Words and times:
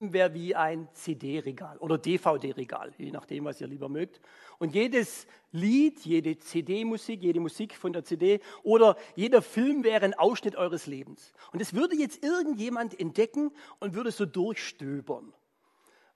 wäre 0.00 0.32
wie 0.32 0.54
ein 0.54 0.88
CD-Regal 0.92 1.76
oder 1.78 1.98
DVD-Regal, 1.98 2.92
je 2.98 3.10
nachdem, 3.10 3.44
was 3.44 3.60
ihr 3.60 3.66
lieber 3.66 3.88
mögt. 3.88 4.20
Und 4.58 4.74
jedes 4.74 5.26
Lied, 5.50 6.00
jede 6.04 6.38
CD-Musik, 6.38 7.22
jede 7.22 7.40
Musik 7.40 7.74
von 7.74 7.92
der 7.92 8.04
CD 8.04 8.40
oder 8.62 8.96
jeder 9.16 9.42
Film 9.42 9.82
wäre 9.82 10.04
ein 10.04 10.14
Ausschnitt 10.14 10.56
eures 10.56 10.86
Lebens. 10.86 11.32
Und 11.52 11.60
es 11.60 11.74
würde 11.74 11.96
jetzt 11.96 12.22
irgendjemand 12.22 12.98
entdecken 12.98 13.50
und 13.80 13.94
würde 13.94 14.12
so 14.12 14.24
durchstöbern. 14.24 15.34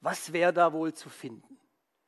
Was 0.01 0.33
wäre 0.33 0.53
da 0.53 0.73
wohl 0.73 0.93
zu 0.93 1.09
finden? 1.09 1.59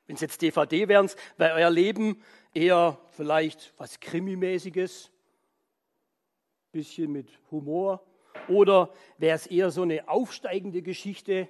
Wenn 0.06 0.14
es 0.14 0.20
jetzt 0.20 0.42
DVD 0.42 0.88
wären, 0.88 1.10
wäre 1.38 1.54
euer 1.54 1.70
Leben 1.70 2.22
eher 2.52 3.00
vielleicht 3.10 3.74
was 3.78 3.98
Krimimäßiges, 3.98 5.10
bisschen 6.70 7.10
mit 7.10 7.30
Humor. 7.50 8.04
Oder 8.48 8.92
wäre 9.16 9.36
es 9.36 9.46
eher 9.46 9.70
so 9.70 9.82
eine 9.82 10.08
aufsteigende 10.08 10.82
Geschichte, 10.82 11.48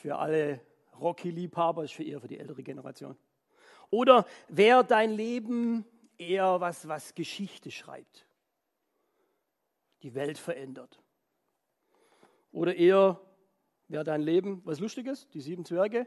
für 0.00 0.16
alle 0.18 0.60
Rocky-Liebhaber, 0.98 1.84
ist 1.84 1.94
für 1.94 2.04
eher 2.04 2.20
für 2.20 2.28
die 2.28 2.38
ältere 2.38 2.62
Generation. 2.62 3.16
Oder 3.90 4.26
wäre 4.48 4.84
dein 4.84 5.10
Leben 5.10 5.84
eher 6.18 6.60
was, 6.60 6.88
was 6.88 7.14
Geschichte 7.14 7.70
schreibt, 7.70 8.26
die 10.02 10.14
Welt 10.14 10.38
verändert? 10.38 11.02
Oder 12.52 12.74
eher 12.76 13.20
wäre 13.88 14.04
dein 14.04 14.22
Leben 14.22 14.62
was 14.64 14.80
Lustiges, 14.80 15.28
die 15.30 15.40
sieben 15.40 15.64
Zwerge? 15.64 16.06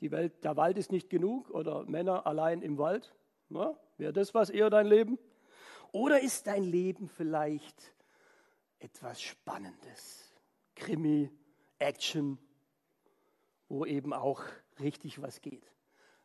Die 0.00 0.10
Welt, 0.10 0.42
der 0.44 0.56
Wald 0.56 0.78
ist 0.78 0.90
nicht 0.90 1.10
genug 1.10 1.50
oder 1.50 1.84
Männer 1.84 2.26
allein 2.26 2.62
im 2.62 2.78
Wald? 2.78 3.14
Wäre 3.48 4.12
das 4.12 4.34
was 4.34 4.50
eher 4.50 4.70
dein 4.70 4.86
Leben? 4.86 5.18
Oder 5.92 6.20
ist 6.20 6.46
dein 6.46 6.64
Leben 6.64 7.06
vielleicht 7.06 7.94
etwas 8.78 9.20
Spannendes? 9.20 10.32
Krimi, 10.74 11.30
Action, 11.82 12.38
wo 13.68 13.84
eben 13.84 14.12
auch 14.12 14.42
richtig 14.80 15.20
was 15.20 15.40
geht. 15.40 15.64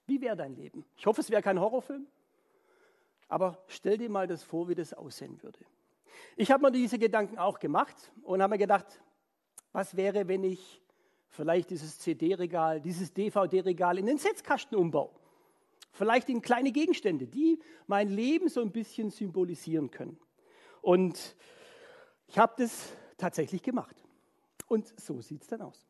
Wie 0.05 0.21
wäre 0.21 0.35
dein 0.35 0.55
Leben? 0.55 0.85
Ich 0.95 1.05
hoffe, 1.05 1.21
es 1.21 1.29
wäre 1.29 1.41
kein 1.41 1.59
Horrorfilm, 1.59 2.07
aber 3.27 3.61
stell 3.67 3.97
dir 3.97 4.09
mal 4.09 4.27
das 4.27 4.43
vor, 4.43 4.69
wie 4.69 4.75
das 4.75 4.93
aussehen 4.93 5.41
würde. 5.43 5.59
Ich 6.35 6.51
habe 6.51 6.63
mir 6.63 6.71
diese 6.71 6.97
Gedanken 6.97 7.37
auch 7.37 7.59
gemacht 7.59 8.11
und 8.23 8.41
habe 8.41 8.51
mir 8.51 8.57
gedacht, 8.57 9.01
was 9.71 9.95
wäre, 9.95 10.27
wenn 10.27 10.43
ich 10.43 10.81
vielleicht 11.29 11.69
dieses 11.69 11.99
CD-Regal, 11.99 12.81
dieses 12.81 13.13
DVD-Regal 13.13 13.97
in 13.97 14.05
den 14.05 14.17
Setzkasten 14.17 14.77
umbau? 14.77 15.13
Vielleicht 15.91 16.29
in 16.29 16.41
kleine 16.41 16.71
Gegenstände, 16.71 17.27
die 17.27 17.59
mein 17.87 18.09
Leben 18.09 18.49
so 18.49 18.61
ein 18.61 18.71
bisschen 18.71 19.09
symbolisieren 19.09 19.91
können. 19.91 20.19
Und 20.81 21.35
ich 22.27 22.37
habe 22.37 22.53
das 22.57 22.93
tatsächlich 23.17 23.63
gemacht. 23.63 23.95
Und 24.67 24.93
so 24.99 25.21
sieht 25.21 25.41
es 25.41 25.47
dann 25.47 25.61
aus. 25.61 25.87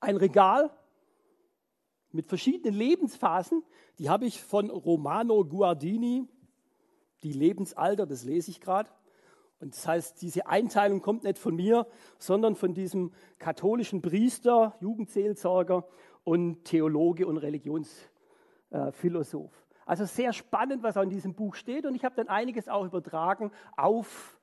Ein 0.00 0.16
Regal 0.16 0.70
mit 2.12 2.26
verschiedenen 2.26 2.74
Lebensphasen, 2.74 3.62
die 3.98 4.10
habe 4.10 4.26
ich 4.26 4.42
von 4.42 4.68
Romano 4.70 5.44
Guardini, 5.44 6.26
die 7.22 7.32
Lebensalter, 7.32 8.06
das 8.06 8.24
lese 8.24 8.50
ich 8.50 8.60
gerade. 8.60 8.90
Und 9.60 9.74
das 9.74 9.86
heißt, 9.86 10.20
diese 10.22 10.46
Einteilung 10.46 11.02
kommt 11.02 11.24
nicht 11.24 11.36
von 11.38 11.54
mir, 11.54 11.86
sondern 12.18 12.56
von 12.56 12.72
diesem 12.72 13.12
katholischen 13.38 14.00
Priester, 14.00 14.74
Jugendseelsorger 14.80 15.86
und 16.24 16.64
Theologe 16.64 17.26
und 17.26 17.36
Religionsphilosoph. 17.36 19.52
Also 19.84 20.06
sehr 20.06 20.32
spannend, 20.32 20.82
was 20.82 20.96
auch 20.96 21.02
in 21.02 21.10
diesem 21.10 21.34
Buch 21.34 21.54
steht. 21.54 21.84
Und 21.84 21.94
ich 21.94 22.06
habe 22.06 22.16
dann 22.16 22.28
einiges 22.28 22.68
auch 22.68 22.86
übertragen 22.86 23.52
auf 23.76 24.39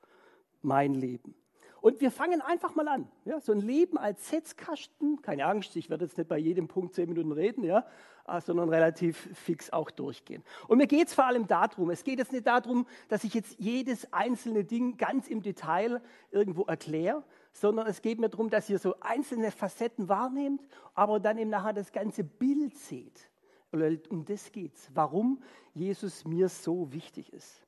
mein 0.62 0.94
Leben. 0.94 1.34
Und 1.80 2.00
wir 2.00 2.10
fangen 2.10 2.40
einfach 2.40 2.74
mal 2.74 2.88
an. 2.88 3.08
Ja, 3.24 3.40
so 3.40 3.52
ein 3.52 3.60
Leben 3.60 3.98
als 3.98 4.28
Setzkasten, 4.28 5.22
keine 5.22 5.46
Angst, 5.46 5.76
ich 5.76 5.88
werde 5.90 6.04
jetzt 6.04 6.18
nicht 6.18 6.28
bei 6.28 6.38
jedem 6.38 6.66
Punkt 6.66 6.94
zehn 6.94 7.08
Minuten 7.08 7.30
reden, 7.30 7.62
ja, 7.62 7.86
äh, 8.26 8.40
sondern 8.40 8.68
relativ 8.68 9.28
fix 9.34 9.70
auch 9.70 9.90
durchgehen. 9.90 10.42
Und 10.66 10.78
mir 10.78 10.88
geht 10.88 11.08
es 11.08 11.14
vor 11.14 11.26
allem 11.26 11.46
darum, 11.46 11.90
es 11.90 12.02
geht 12.02 12.18
jetzt 12.18 12.32
nicht 12.32 12.46
darum, 12.46 12.86
dass 13.08 13.22
ich 13.22 13.32
jetzt 13.32 13.60
jedes 13.60 14.12
einzelne 14.12 14.64
Ding 14.64 14.96
ganz 14.96 15.28
im 15.28 15.40
Detail 15.40 16.02
irgendwo 16.32 16.64
erkläre, 16.64 17.22
sondern 17.52 17.86
es 17.86 18.02
geht 18.02 18.18
mir 18.18 18.28
darum, 18.28 18.50
dass 18.50 18.68
ihr 18.68 18.78
so 18.78 18.96
einzelne 19.00 19.52
Facetten 19.52 20.08
wahrnehmt, 20.08 20.66
aber 20.94 21.20
dann 21.20 21.38
eben 21.38 21.50
nachher 21.50 21.72
das 21.72 21.92
ganze 21.92 22.24
Bild 22.24 22.76
seht. 22.76 23.30
Um 23.70 24.24
das 24.24 24.50
geht 24.50 24.74
es, 24.74 24.90
warum 24.94 25.42
Jesus 25.74 26.24
mir 26.24 26.48
so 26.48 26.92
wichtig 26.92 27.32
ist. 27.32 27.62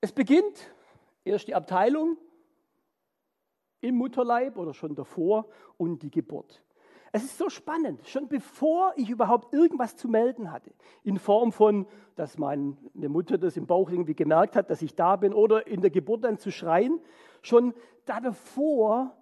Es 0.00 0.12
beginnt 0.12 0.70
Erst 1.28 1.48
die 1.48 1.54
Abteilung 1.54 2.16
im 3.80 3.96
Mutterleib 3.96 4.56
oder 4.56 4.74
schon 4.74 4.94
davor 4.94 5.46
und 5.76 6.02
die 6.02 6.10
Geburt. 6.10 6.62
Es 7.12 7.24
ist 7.24 7.38
so 7.38 7.48
spannend, 7.48 8.06
schon 8.06 8.28
bevor 8.28 8.92
ich 8.96 9.08
überhaupt 9.08 9.54
irgendwas 9.54 9.96
zu 9.96 10.08
melden 10.08 10.52
hatte, 10.52 10.72
in 11.04 11.18
Form 11.18 11.52
von, 11.52 11.86
dass 12.16 12.36
meine 12.36 12.76
Mutter 12.94 13.38
das 13.38 13.56
im 13.56 13.66
Bauch 13.66 13.90
irgendwie 13.90 14.14
gemerkt 14.14 14.56
hat, 14.56 14.68
dass 14.68 14.82
ich 14.82 14.94
da 14.94 15.16
bin, 15.16 15.32
oder 15.32 15.66
in 15.66 15.80
der 15.80 15.90
Geburt 15.90 16.24
dann 16.24 16.38
zu 16.38 16.50
schreien, 16.50 17.00
schon 17.40 17.72
da 18.04 18.20
davor 18.20 19.16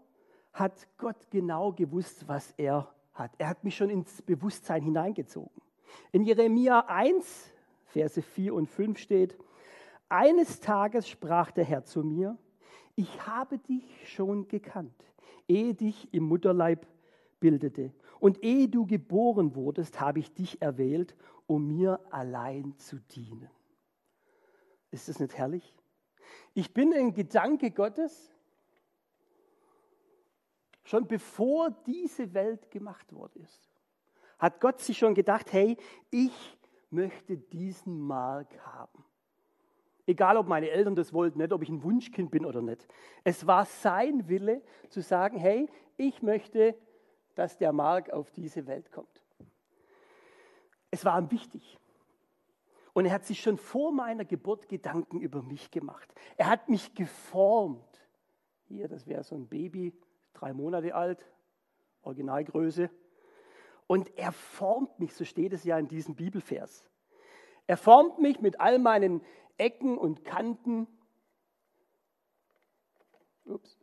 hat 0.52 0.88
Gott 0.96 1.30
genau 1.30 1.72
gewusst, 1.72 2.26
was 2.26 2.52
er 2.56 2.92
hat. 3.12 3.30
Er 3.38 3.48
hat 3.48 3.62
mich 3.62 3.76
schon 3.76 3.90
ins 3.90 4.22
Bewusstsein 4.22 4.82
hineingezogen. 4.82 5.62
In 6.12 6.24
Jeremia 6.24 6.86
1, 6.88 7.52
Verse 7.84 8.20
4 8.20 8.54
und 8.54 8.66
5 8.68 8.98
steht, 8.98 9.38
eines 10.08 10.60
Tages 10.60 11.08
sprach 11.08 11.50
der 11.50 11.64
Herr 11.64 11.84
zu 11.84 12.02
mir, 12.02 12.38
ich 12.94 13.26
habe 13.26 13.58
dich 13.58 13.84
schon 14.08 14.48
gekannt, 14.48 15.04
ehe 15.48 15.74
dich 15.74 16.12
im 16.12 16.24
Mutterleib 16.24 16.86
bildete. 17.40 17.92
Und 18.18 18.42
ehe 18.42 18.68
du 18.68 18.86
geboren 18.86 19.54
wurdest, 19.54 20.00
habe 20.00 20.20
ich 20.20 20.32
dich 20.32 20.62
erwählt, 20.62 21.14
um 21.46 21.66
mir 21.66 22.00
allein 22.10 22.76
zu 22.78 22.96
dienen. 22.98 23.50
Ist 24.90 25.08
das 25.08 25.20
nicht 25.20 25.36
herrlich? 25.36 25.74
Ich 26.54 26.72
bin 26.72 26.94
ein 26.94 27.12
Gedanke 27.12 27.70
Gottes, 27.70 28.34
schon 30.84 31.06
bevor 31.06 31.70
diese 31.86 32.32
Welt 32.32 32.70
gemacht 32.70 33.12
worden 33.12 33.42
ist. 33.42 33.68
Hat 34.38 34.60
Gott 34.60 34.80
sich 34.80 34.96
schon 34.96 35.14
gedacht, 35.14 35.52
hey, 35.52 35.76
ich 36.10 36.58
möchte 36.90 37.36
diesen 37.36 38.00
Mark 38.00 38.58
haben. 38.64 39.04
Egal, 40.06 40.36
ob 40.36 40.46
meine 40.46 40.70
Eltern 40.70 40.94
das 40.94 41.12
wollten, 41.12 41.38
nicht, 41.38 41.52
ob 41.52 41.62
ich 41.62 41.68
ein 41.68 41.82
Wunschkind 41.82 42.30
bin 42.30 42.46
oder 42.46 42.62
nicht. 42.62 42.86
Es 43.24 43.46
war 43.46 43.64
sein 43.64 44.28
Wille 44.28 44.62
zu 44.88 45.00
sagen, 45.00 45.36
hey, 45.36 45.68
ich 45.96 46.22
möchte, 46.22 46.76
dass 47.34 47.58
der 47.58 47.72
Mark 47.72 48.10
auf 48.10 48.30
diese 48.30 48.66
Welt 48.66 48.92
kommt. 48.92 49.22
Es 50.90 51.04
war 51.04 51.18
ihm 51.18 51.30
wichtig. 51.30 51.76
Und 52.92 53.04
er 53.04 53.12
hat 53.12 53.24
sich 53.24 53.40
schon 53.42 53.58
vor 53.58 53.92
meiner 53.92 54.24
Geburt 54.24 54.68
Gedanken 54.68 55.20
über 55.20 55.42
mich 55.42 55.70
gemacht. 55.70 56.14
Er 56.36 56.48
hat 56.48 56.68
mich 56.68 56.94
geformt. 56.94 57.84
Hier, 58.68 58.88
das 58.88 59.06
wäre 59.06 59.22
so 59.22 59.34
ein 59.34 59.48
Baby, 59.48 59.92
drei 60.32 60.54
Monate 60.54 60.94
alt, 60.94 61.26
Originalgröße. 62.02 62.88
Und 63.86 64.16
er 64.16 64.32
formt 64.32 64.98
mich, 64.98 65.14
so 65.14 65.24
steht 65.24 65.52
es 65.52 65.64
ja 65.64 65.78
in 65.78 65.88
diesem 65.88 66.14
Bibelvers. 66.14 66.88
Er 67.66 67.76
formt 67.76 68.18
mich 68.18 68.40
mit 68.40 68.60
all 68.60 68.78
meinen 68.78 69.20
Ecken 69.58 69.96
und 69.98 70.24
Kanten. 70.24 70.86
Ups. 73.44 73.78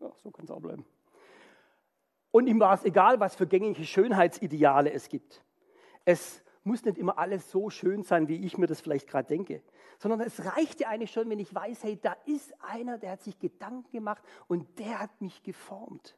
Ja, 0.00 0.12
so 0.22 0.30
kann 0.30 0.44
es 0.44 0.50
auch 0.50 0.60
bleiben. 0.60 0.84
Und 2.30 2.48
ihm 2.48 2.58
war 2.58 2.74
es 2.74 2.84
egal, 2.84 3.20
was 3.20 3.36
für 3.36 3.46
gängige 3.46 3.84
Schönheitsideale 3.84 4.92
es 4.92 5.08
gibt. 5.08 5.44
Es 6.04 6.42
muss 6.64 6.84
nicht 6.84 6.98
immer 6.98 7.18
alles 7.18 7.50
so 7.50 7.70
schön 7.70 8.02
sein, 8.02 8.26
wie 8.28 8.44
ich 8.44 8.58
mir 8.58 8.66
das 8.66 8.80
vielleicht 8.80 9.08
gerade 9.08 9.28
denke, 9.28 9.62
sondern 9.98 10.20
es 10.20 10.44
reicht 10.44 10.80
ja 10.80 10.88
eigentlich 10.88 11.12
schon, 11.12 11.30
wenn 11.30 11.38
ich 11.38 11.54
weiß, 11.54 11.84
hey, 11.84 11.98
da 12.00 12.16
ist 12.26 12.52
einer, 12.62 12.98
der 12.98 13.12
hat 13.12 13.22
sich 13.22 13.38
Gedanken 13.38 13.90
gemacht 13.92 14.22
und 14.48 14.78
der 14.78 14.98
hat 14.98 15.20
mich 15.20 15.42
geformt. 15.42 16.16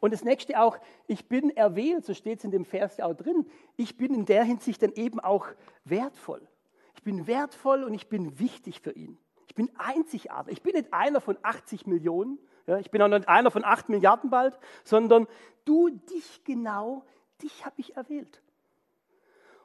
Und 0.00 0.12
das 0.12 0.24
nächste 0.24 0.58
auch, 0.58 0.78
ich 1.06 1.28
bin 1.28 1.50
erwählt, 1.50 2.06
so 2.06 2.14
steht 2.14 2.38
es 2.38 2.44
in 2.44 2.50
dem 2.50 2.64
Vers 2.64 2.96
ja 2.96 3.06
auch 3.06 3.14
drin. 3.14 3.46
Ich 3.76 3.96
bin 3.96 4.14
in 4.14 4.24
der 4.24 4.44
Hinsicht 4.44 4.82
dann 4.82 4.92
eben 4.92 5.20
auch 5.20 5.46
wertvoll. 5.84 6.46
Ich 6.94 7.02
bin 7.02 7.26
wertvoll 7.26 7.84
und 7.84 7.94
ich 7.94 8.08
bin 8.08 8.38
wichtig 8.38 8.80
für 8.80 8.92
ihn. 8.92 9.18
Ich 9.46 9.54
bin 9.54 9.70
einzigartig. 9.76 10.52
Ich 10.54 10.62
bin 10.62 10.74
nicht 10.74 10.92
einer 10.92 11.20
von 11.20 11.36
80 11.42 11.86
Millionen. 11.86 12.38
Ja, 12.66 12.78
ich 12.78 12.90
bin 12.90 13.02
auch 13.02 13.08
nicht 13.08 13.28
einer 13.28 13.50
von 13.50 13.64
8 13.64 13.88
Milliarden 13.88 14.30
bald, 14.30 14.58
sondern 14.84 15.26
du, 15.64 15.90
dich 15.90 16.44
genau, 16.44 17.04
dich 17.42 17.64
habe 17.66 17.74
ich 17.78 17.96
erwählt. 17.96 18.42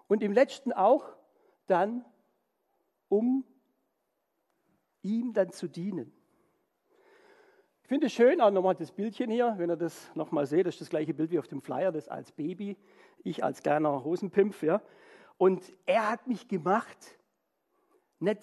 Und 0.08 0.22
im 0.22 0.34
letzten 0.34 0.74
auch 0.74 1.06
dann, 1.68 2.04
um 3.10 3.46
ihm 5.02 5.34
dann 5.34 5.52
zu 5.52 5.68
dienen. 5.68 6.12
Ich 7.86 7.90
finde 7.90 8.08
es 8.08 8.14
schön, 8.14 8.42
auch 8.42 8.50
nochmal 8.50 8.74
das 8.74 8.92
Bildchen 8.92 9.30
hier, 9.30 9.54
wenn 9.60 9.70
ihr 9.70 9.76
das 9.76 10.10
nochmal 10.16 10.48
seht, 10.48 10.66
das 10.66 10.74
ist 10.74 10.82
das 10.82 10.90
gleiche 10.90 11.14
Bild 11.14 11.30
wie 11.30 11.38
auf 11.38 11.48
dem 11.48 11.62
Flyer, 11.62 11.92
das 11.92 12.08
als 12.08 12.32
Baby, 12.32 12.78
ich 13.24 13.44
als 13.44 13.62
kleiner 13.62 14.04
Hosenpimpf. 14.04 14.64
Ja. 14.64 14.82
Und 15.38 15.62
er 15.86 16.10
hat 16.10 16.26
mich 16.26 16.48
gemacht 16.48 16.98
nicht 18.18 18.42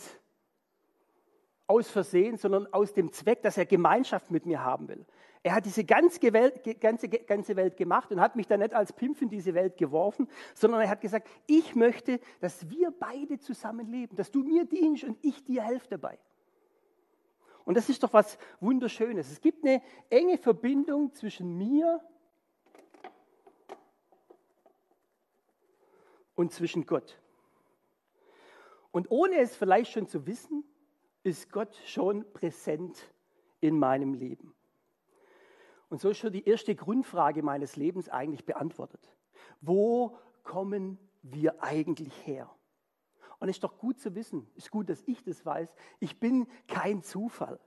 aus 1.67 1.91
Versehen, 1.91 2.37
sondern 2.37 2.73
aus 2.73 2.93
dem 2.93 3.11
Zweck, 3.11 3.43
dass 3.43 3.59
er 3.59 3.67
Gemeinschaft 3.67 4.31
mit 4.31 4.47
mir 4.47 4.63
haben 4.63 4.87
will. 4.87 5.05
Er 5.43 5.57
hat 5.57 5.65
diese 5.65 5.83
ganze 5.83 6.33
Welt, 6.33 6.81
ganze, 6.81 7.09
ganze 7.09 7.57
Welt 7.57 7.77
gemacht 7.77 8.13
und 8.13 8.21
hat 8.21 8.37
mich 8.37 8.47
dann 8.47 8.61
nicht 8.61 8.75
als 8.75 8.93
Pimpf 8.93 9.23
in 9.23 9.29
diese 9.29 9.55
Welt 9.55 9.77
geworfen, 9.77 10.29
sondern 10.55 10.83
er 10.83 10.89
hat 10.89 11.01
gesagt, 11.01 11.29
ich 11.49 11.75
möchte, 11.75 12.21
dass 12.39 12.71
wir 12.71 12.93
beide 12.93 13.41
zusammen 13.41 13.89
leben, 13.89 14.15
dass 14.15 14.31
du 14.31 14.45
mir 14.45 14.67
dienst 14.67 15.03
und 15.03 15.19
ich 15.21 15.43
dir 15.43 15.65
helfe 15.65 15.89
dabei. 15.91 16.21
Und 17.65 17.77
das 17.77 17.89
ist 17.89 18.03
doch 18.03 18.13
was 18.13 18.39
Wunderschönes. 18.61 19.31
Es 19.31 19.41
gibt 19.41 19.65
eine 19.65 19.83
enge 20.11 20.39
Verbindung 20.39 21.13
zwischen 21.13 21.57
mir 21.57 22.01
und 26.35 26.53
zwischen 26.53 26.87
Gott. 26.87 27.21
Und 28.91 29.11
ohne 29.11 29.37
es 29.37 29.57
vielleicht 29.57 29.93
schon 29.93 30.07
zu 30.07 30.27
wissen, 30.27 30.65
ist 31.23 31.51
Gott 31.51 31.75
schon 31.87 32.31
präsent 32.33 33.13
in 33.61 33.79
meinem 33.79 34.15
Leben. 34.15 34.55
Und 35.89 36.01
so 36.01 36.11
ist 36.11 36.19
schon 36.19 36.33
die 36.33 36.49
erste 36.49 36.75
Grundfrage 36.75 37.43
meines 37.43 37.77
Lebens 37.77 38.09
eigentlich 38.09 38.45
beantwortet. 38.45 39.15
Wo 39.61 40.19
kommen 40.43 40.99
wir 41.23 41.63
eigentlich 41.63 42.27
her? 42.27 42.51
Und 43.43 43.49
es 43.49 43.57
ist 43.57 43.65
doch 43.65 43.77
gut 43.77 43.99
zu 43.99 44.15
wissen, 44.15 44.47
es 44.57 44.67
ist 44.67 44.71
gut, 44.71 44.89
dass 44.89 45.03
ich 45.05 45.25
das 45.25 45.45
weiß. 45.45 45.75
Ich 45.99 46.21
bin 46.21 46.47
kein 46.69 47.03
Zufall. 47.03 47.59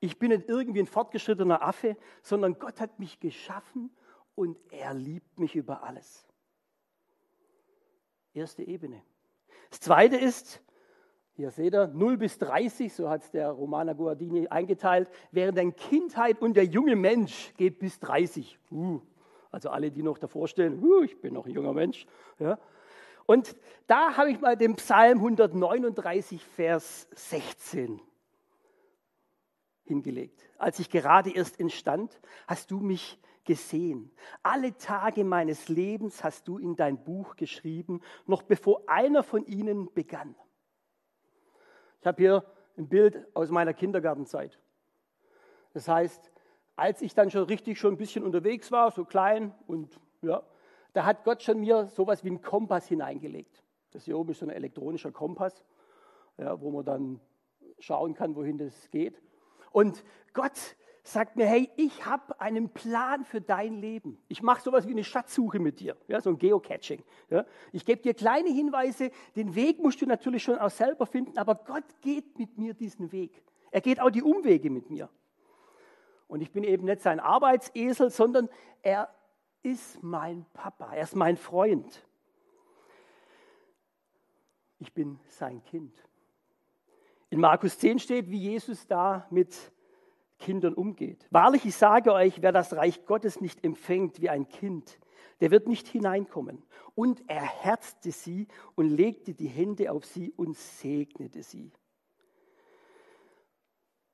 Ich 0.00 0.18
bin 0.18 0.30
nicht 0.30 0.48
irgendwie 0.48 0.80
ein 0.80 0.86
fortgeschrittener 0.86 1.60
Affe, 1.60 1.98
sondern 2.22 2.58
Gott 2.58 2.80
hat 2.80 2.98
mich 2.98 3.20
geschaffen 3.20 3.90
und 4.34 4.56
er 4.70 4.94
liebt 4.94 5.38
mich 5.38 5.54
über 5.54 5.82
alles. 5.82 6.26
Erste 8.32 8.62
Ebene. 8.62 9.02
Das 9.68 9.80
zweite 9.80 10.16
ist, 10.16 10.62
hier 11.34 11.50
seht 11.50 11.74
ihr, 11.74 11.88
0 11.88 12.16
bis 12.16 12.38
30, 12.38 12.90
so 12.94 13.10
hat 13.10 13.22
es 13.22 13.30
der 13.32 13.50
Romana 13.50 13.92
Guardini 13.92 14.48
eingeteilt, 14.48 15.10
während 15.30 15.58
der 15.58 15.70
Kindheit 15.72 16.40
und 16.40 16.54
der 16.56 16.64
junge 16.64 16.96
Mensch 16.96 17.52
geht 17.58 17.78
bis 17.78 18.00
30. 18.00 18.58
Uh, 18.70 19.02
also 19.50 19.68
alle, 19.68 19.90
die 19.90 20.02
noch 20.02 20.16
davor 20.16 20.48
stehen, 20.48 20.82
uh, 20.82 21.02
ich 21.02 21.20
bin 21.20 21.34
noch 21.34 21.44
ein 21.44 21.52
junger 21.52 21.74
Mensch. 21.74 22.06
Ja. 22.38 22.58
Und 23.26 23.56
da 23.86 24.16
habe 24.16 24.30
ich 24.30 24.40
mal 24.40 24.56
den 24.56 24.76
Psalm 24.76 25.18
139, 25.18 26.44
Vers 26.44 27.08
16 27.14 28.00
hingelegt. 29.84 30.42
Als 30.58 30.78
ich 30.78 30.90
gerade 30.90 31.30
erst 31.30 31.60
entstand, 31.60 32.20
hast 32.46 32.70
du 32.70 32.80
mich 32.80 33.18
gesehen. 33.44 34.10
Alle 34.42 34.76
Tage 34.76 35.24
meines 35.24 35.68
Lebens 35.68 36.22
hast 36.22 36.46
du 36.48 36.58
in 36.58 36.76
dein 36.76 37.02
Buch 37.02 37.36
geschrieben, 37.36 38.00
noch 38.26 38.42
bevor 38.42 38.82
einer 38.88 39.22
von 39.22 39.44
ihnen 39.44 39.92
begann. 39.92 40.34
Ich 42.00 42.06
habe 42.06 42.22
hier 42.22 42.44
ein 42.76 42.88
Bild 42.88 43.26
aus 43.34 43.50
meiner 43.50 43.74
Kindergartenzeit. 43.74 44.58
Das 45.74 45.88
heißt, 45.88 46.32
als 46.76 47.02
ich 47.02 47.14
dann 47.14 47.30
schon 47.30 47.44
richtig 47.44 47.78
schon 47.78 47.94
ein 47.94 47.98
bisschen 47.98 48.24
unterwegs 48.24 48.70
war, 48.72 48.90
so 48.90 49.04
klein 49.04 49.54
und 49.66 49.98
ja, 50.22 50.42
da 50.92 51.04
hat 51.04 51.24
Gott 51.24 51.42
schon 51.42 51.60
mir 51.60 51.86
sowas 51.86 52.24
wie 52.24 52.28
einen 52.28 52.42
Kompass 52.42 52.86
hineingelegt. 52.86 53.62
Das 53.92 54.04
hier 54.04 54.18
oben 54.18 54.30
ist 54.30 54.40
so 54.40 54.46
ein 54.46 54.50
elektronischer 54.50 55.12
Kompass, 55.12 55.64
ja, 56.38 56.60
wo 56.60 56.70
man 56.70 56.84
dann 56.84 57.20
schauen 57.78 58.14
kann, 58.14 58.36
wohin 58.36 58.58
das 58.58 58.90
geht. 58.90 59.20
Und 59.70 60.04
Gott 60.32 60.76
sagt 61.02 61.36
mir, 61.36 61.46
hey, 61.46 61.68
ich 61.76 62.06
habe 62.06 62.40
einen 62.40 62.68
Plan 62.70 63.24
für 63.24 63.40
dein 63.40 63.74
Leben. 63.74 64.22
Ich 64.28 64.42
mache 64.42 64.62
sowas 64.62 64.86
wie 64.86 64.92
eine 64.92 65.02
Schatzsuche 65.04 65.58
mit 65.58 65.80
dir, 65.80 65.96
ja, 66.06 66.20
so 66.20 66.30
ein 66.30 66.38
Geocaching. 66.38 67.02
Ja. 67.28 67.44
Ich 67.72 67.84
gebe 67.84 68.00
dir 68.00 68.14
kleine 68.14 68.50
Hinweise, 68.50 69.10
den 69.34 69.54
Weg 69.54 69.80
musst 69.80 70.00
du 70.00 70.06
natürlich 70.06 70.42
schon 70.42 70.58
auch 70.58 70.70
selber 70.70 71.06
finden, 71.06 71.38
aber 71.38 71.56
Gott 71.56 71.84
geht 72.00 72.38
mit 72.38 72.56
mir 72.56 72.74
diesen 72.74 73.10
Weg. 73.12 73.42
Er 73.70 73.80
geht 73.80 74.00
auch 74.00 74.10
die 74.10 74.22
Umwege 74.22 74.70
mit 74.70 74.90
mir. 74.90 75.08
Und 76.28 76.40
ich 76.40 76.52
bin 76.52 76.64
eben 76.64 76.84
nicht 76.84 77.00
sein 77.00 77.20
Arbeitsesel, 77.20 78.10
sondern 78.10 78.48
er 78.82 79.12
ist 79.62 80.02
mein 80.02 80.44
Papa, 80.52 80.94
er 80.94 81.02
ist 81.02 81.16
mein 81.16 81.36
Freund. 81.36 82.06
Ich 84.78 84.92
bin 84.92 85.20
sein 85.28 85.62
Kind. 85.64 85.94
In 87.30 87.40
Markus 87.40 87.78
10 87.78 87.98
steht, 87.98 88.30
wie 88.30 88.38
Jesus 88.38 88.86
da 88.86 89.26
mit 89.30 89.72
Kindern 90.38 90.74
umgeht. 90.74 91.26
Wahrlich, 91.30 91.64
ich 91.64 91.76
sage 91.76 92.12
euch, 92.12 92.42
wer 92.42 92.52
das 92.52 92.74
Reich 92.74 93.06
Gottes 93.06 93.40
nicht 93.40 93.64
empfängt 93.64 94.20
wie 94.20 94.28
ein 94.28 94.48
Kind, 94.48 94.98
der 95.40 95.50
wird 95.50 95.68
nicht 95.68 95.86
hineinkommen. 95.88 96.62
Und 96.94 97.22
er 97.28 97.42
herzte 97.42 98.10
sie 98.10 98.48
und 98.74 98.88
legte 98.88 99.34
die 99.34 99.48
Hände 99.48 99.92
auf 99.92 100.04
sie 100.04 100.32
und 100.32 100.56
segnete 100.56 101.42
sie. 101.42 101.72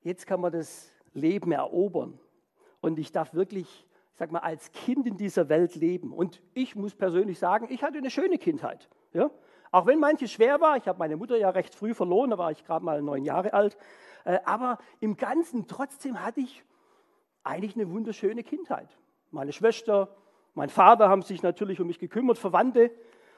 Jetzt 0.03 0.27
kann 0.27 0.41
man 0.41 0.53
das 0.53 0.93
Leben 1.13 1.51
erobern. 1.51 2.21
Und 2.81 2.99
ich 2.99 3.11
darf 3.11 3.35
wirklich, 3.35 3.88
sag 4.19 4.33
mal, 4.33 4.41
als 4.41 4.73
Kind 4.73 5.07
in 5.07 5.17
dieser 5.17 5.49
Welt 5.49 5.77
leben. 5.77 6.13
Und 6.13 6.43
ich 6.53 6.75
muss 6.75 6.95
persönlich 6.95 7.39
sagen, 7.39 7.69
ich 7.71 7.85
hatte 7.85 7.99
eine 7.99 8.11
schöne 8.11 8.37
Kindheit. 8.37 8.89
Ja? 9.13 9.31
Auch 9.71 9.87
wenn 9.87 10.01
manches 10.01 10.33
schwer 10.33 10.61
war, 10.61 10.77
ich 10.77 10.89
habe 10.89 10.99
meine 10.99 11.17
Mutter 11.17 11.37
ja 11.37 11.51
recht 11.51 11.75
früh 11.75 11.95
verloren, 11.95 12.31
da 12.31 12.39
war 12.39 12.51
ich 12.51 12.65
gerade 12.65 12.85
mal 12.85 13.01
neun 13.01 13.25
Jahre 13.25 13.53
alt, 13.53 13.77
äh, 14.25 14.41
aber 14.45 14.79
im 14.99 15.17
Ganzen 15.17 15.69
trotzdem 15.69 16.25
hatte 16.25 16.41
ich 16.41 16.65
eigentlich 17.45 17.77
eine 17.77 17.91
wunderschöne 17.91 18.43
Kindheit. 18.43 18.89
Meine 19.31 19.53
Schwester, 19.53 20.17
mein 20.55 20.69
Vater 20.69 21.09
haben 21.09 21.23
sich 21.23 21.43
natürlich 21.43 21.81
um 21.81 21.87
mich 21.87 22.01
gekümmert, 22.01 22.39
Verwandte. 22.39 22.91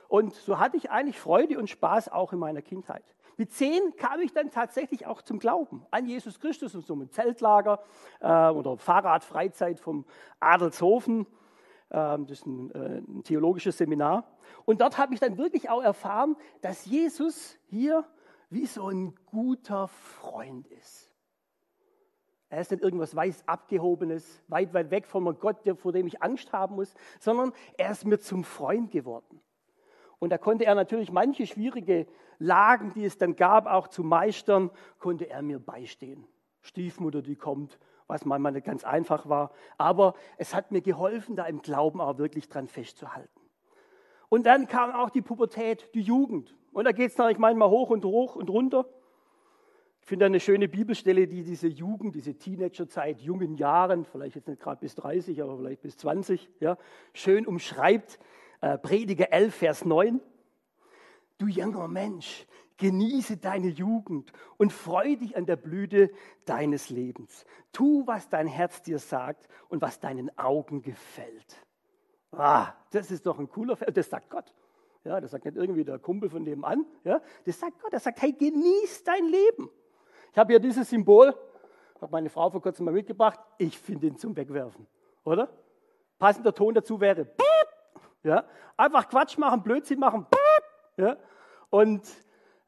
Und 0.09 0.33
so 0.33 0.59
hatte 0.59 0.79
ich 0.79 0.91
eigentlich 0.91 1.21
Freude 1.21 1.59
und 1.59 1.69
Spaß 1.69 2.09
auch 2.09 2.33
in 2.33 2.39
meiner 2.39 2.63
Kindheit. 2.63 3.05
Mit 3.41 3.55
zehn 3.55 3.97
kam 3.97 4.21
ich 4.21 4.35
dann 4.35 4.51
tatsächlich 4.51 5.07
auch 5.07 5.23
zum 5.23 5.39
Glauben 5.39 5.87
an 5.91 6.05
Jesus 6.05 6.41
Christus 6.41 6.75
und 6.75 6.85
so 6.85 6.95
ein 6.95 7.09
Zeltlager 7.09 7.83
äh, 8.21 8.27
oder 8.51 8.77
Fahrradfreizeit 8.77 9.81
vom 9.81 10.05
Adelshofen. 10.41 11.27
Ähm, 11.91 12.27
das 12.27 12.41
ist 12.41 12.47
ein, 12.47 12.71
äh, 12.73 12.99
ein 12.99 13.23
theologisches 13.25 13.79
Seminar. 13.79 14.31
Und 14.67 14.83
dort 14.83 14.99
habe 14.99 15.15
ich 15.15 15.21
dann 15.21 15.39
wirklich 15.39 15.71
auch 15.71 15.83
erfahren, 15.83 16.37
dass 16.61 16.85
Jesus 16.85 17.57
hier 17.71 18.05
wie 18.51 18.67
so 18.67 18.91
ein 18.91 19.15
guter 19.25 19.89
Freund 19.89 20.67
ist. 20.67 21.11
Er 22.51 22.61
ist 22.61 22.73
nicht 22.73 22.83
irgendwas 22.83 23.17
weiß 23.17 23.49
abgehobenes, 23.49 24.43
weit, 24.49 24.75
weit 24.75 24.91
weg 24.91 25.07
von 25.07 25.25
Gott, 25.39 25.67
vor 25.79 25.93
dem 25.93 26.07
ich 26.07 26.23
Angst 26.23 26.53
haben 26.53 26.75
muss, 26.75 26.93
sondern 27.21 27.55
er 27.79 27.91
ist 27.93 28.05
mir 28.05 28.19
zum 28.19 28.45
Freund 28.45 28.91
geworden. 28.91 29.41
Und 30.21 30.31
da 30.31 30.39
konnte 30.39 30.67
er 30.67 30.77
natürlich 30.77 31.11
manche 31.11 31.47
schwierige 31.47 32.07
Lagen, 32.39 32.93
die 32.95 33.05
es 33.05 33.19
dann 33.19 33.35
gab, 33.35 33.67
auch 33.67 33.89
zu 33.89 34.05
meistern, 34.05 34.71
konnte 34.99 35.29
er 35.29 35.43
mir 35.43 35.59
beistehen. 35.59 36.27
Stiefmutter, 36.61 37.23
die 37.23 37.37
kommt, 37.37 37.79
was 38.07 38.25
manchmal 38.25 38.53
nicht 38.53 38.67
ganz 38.67 38.85
einfach 38.85 39.29
war. 39.29 39.51
Aber 39.79 40.15
es 40.37 40.55
hat 40.55 40.73
mir 40.73 40.83
geholfen, 40.83 41.37
da 41.37 41.47
im 41.47 41.63
Glauben 41.63 42.01
auch 42.01 42.19
wirklich 42.19 42.49
dran 42.49 42.69
festzuhalten. 42.69 43.41
Und 44.29 44.45
dann 44.45 44.69
kam 44.69 44.93
auch 44.93 45.11
die 45.11 45.23
Pubertät, 45.23 45.91
die 45.95 46.03
Jugend. 46.03 46.55
Und 46.73 46.85
da 46.85 46.93
geht 46.93 47.11
es 47.11 47.19
natürlich 47.19 47.39
manchmal 47.39 47.71
hoch 47.71 47.91
und 47.91 48.05
hoch 48.05 48.37
und 48.37 48.51
runter. 48.51 48.87
Ich 50.03 50.07
finde 50.07 50.27
eine 50.27 50.41
schöne 50.41 50.69
Bibelstelle, 50.69 51.29
die 51.29 51.43
diese 51.45 51.69
Jugend, 51.69 52.15
diese 52.15 52.35
Teenagerzeit, 52.35 53.21
jungen 53.21 53.55
Jahren, 53.55 54.05
vielleicht 54.05 54.37
jetzt 54.37 54.49
nicht 54.49 54.61
gerade 54.61 54.81
bis 54.81 54.95
30, 54.95 55.43
aber 55.43 55.57
vielleicht 55.57 55.83
bis 55.83 55.97
20, 55.97 56.51
ja, 56.61 56.77
schön 57.13 57.47
umschreibt. 57.47 58.19
Äh, 58.61 58.79
Prediger 58.79 59.33
11, 59.33 59.55
Vers 59.55 59.85
9. 59.85 60.21
Du 61.39 61.47
junger 61.47 61.89
Mensch, 61.89 62.47
Genieße 62.81 63.37
deine 63.37 63.69
Jugend 63.69 64.33
und 64.57 64.73
freu 64.73 65.15
dich 65.15 65.37
an 65.37 65.45
der 65.45 65.57
Blüte 65.57 66.11
deines 66.47 66.89
Lebens. 66.89 67.45
Tu, 67.73 68.07
was 68.07 68.31
dein 68.31 68.47
Herz 68.47 68.81
dir 68.81 68.99
sagt 68.99 69.49
und 69.69 69.83
was 69.83 70.01
deinen 70.01 70.37
Augen 70.39 70.81
gefällt. 70.81 71.67
Ah, 72.33 72.73
das 72.91 73.11
ist 73.11 73.27
doch 73.27 73.39
ein 73.39 73.51
cooler 73.51 73.77
Vers. 73.77 73.93
Das 73.93 74.09
sagt 74.09 74.31
Gott. 74.31 74.55
Ja, 75.05 75.21
das 75.21 75.33
sagt 75.33 75.45
nicht 75.45 75.59
irgendwie 75.59 75.85
der 75.85 75.99
Kumpel 75.99 76.31
von 76.31 76.43
dem 76.47 76.65
an. 76.65 76.87
Ja, 77.05 77.21
das 77.45 77.61
sagt 77.61 77.83
Gott. 77.83 77.93
Er 77.93 78.01
sagt, 78.01 78.23
hey, 78.23 78.33
genieß 78.33 79.05
dein 79.05 79.27
Leben. 79.27 79.69
Ich 80.33 80.39
habe 80.39 80.55
hier 80.55 80.61
dieses 80.61 80.89
Symbol, 80.89 81.35
habe 82.01 82.13
meine 82.13 82.31
Frau 82.31 82.49
vor 82.49 82.63
kurzem 82.63 82.87
mal 82.87 82.95
mitgebracht. 82.95 83.41
Ich 83.59 83.79
finde 83.79 84.07
ihn 84.07 84.17
zum 84.17 84.35
Wegwerfen, 84.35 84.87
oder? 85.25 85.51
Passender 86.19 86.55
Ton 86.55 86.73
dazu 86.73 86.99
wäre, 86.99 87.27
ja, 88.23 88.45
einfach 88.77 89.09
Quatsch 89.09 89.39
machen, 89.39 89.63
Blödsinn 89.63 89.99
machen, 89.99 90.27
ja, 90.97 91.17
und 91.71 92.03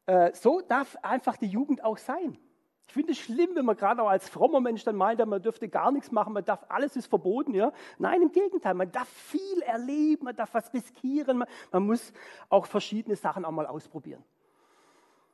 äh, 0.07 0.33
so 0.35 0.61
darf 0.61 0.97
einfach 1.03 1.37
die 1.37 1.47
Jugend 1.47 1.85
auch 1.85 1.99
sein. 1.99 2.39
Ich 2.87 2.95
finde 2.95 3.13
es 3.13 3.19
schlimm, 3.19 3.51
wenn 3.55 3.65
man 3.65 3.77
gerade 3.77 4.03
auch 4.03 4.09
als 4.09 4.29
frommer 4.29 4.61
Mensch 4.61 4.85
dann 4.85 4.97
meint, 4.97 5.25
man 5.25 5.41
dürfte 5.41 5.69
gar 5.69 5.91
nichts 5.93 6.11
machen, 6.11 6.35
man 6.35 6.45
darf, 6.45 6.67
alles 6.69 6.95
ist 6.95 7.07
verboten. 7.07 7.55
Ja? 7.55 7.73
Nein, 7.99 8.21
im 8.21 8.33
Gegenteil, 8.33 8.75
man 8.75 8.93
darf 8.93 9.09
viel 9.09 9.63
erleben, 9.63 10.25
man 10.25 10.37
darf 10.37 10.53
was 10.53 10.73
riskieren, 10.75 11.39
man, 11.39 11.49
man 11.71 11.87
muss 11.87 12.13
auch 12.51 12.67
verschiedene 12.67 13.17
Sachen 13.17 13.47
auch 13.47 13.51
mal 13.51 13.67
ausprobieren. 13.67 14.23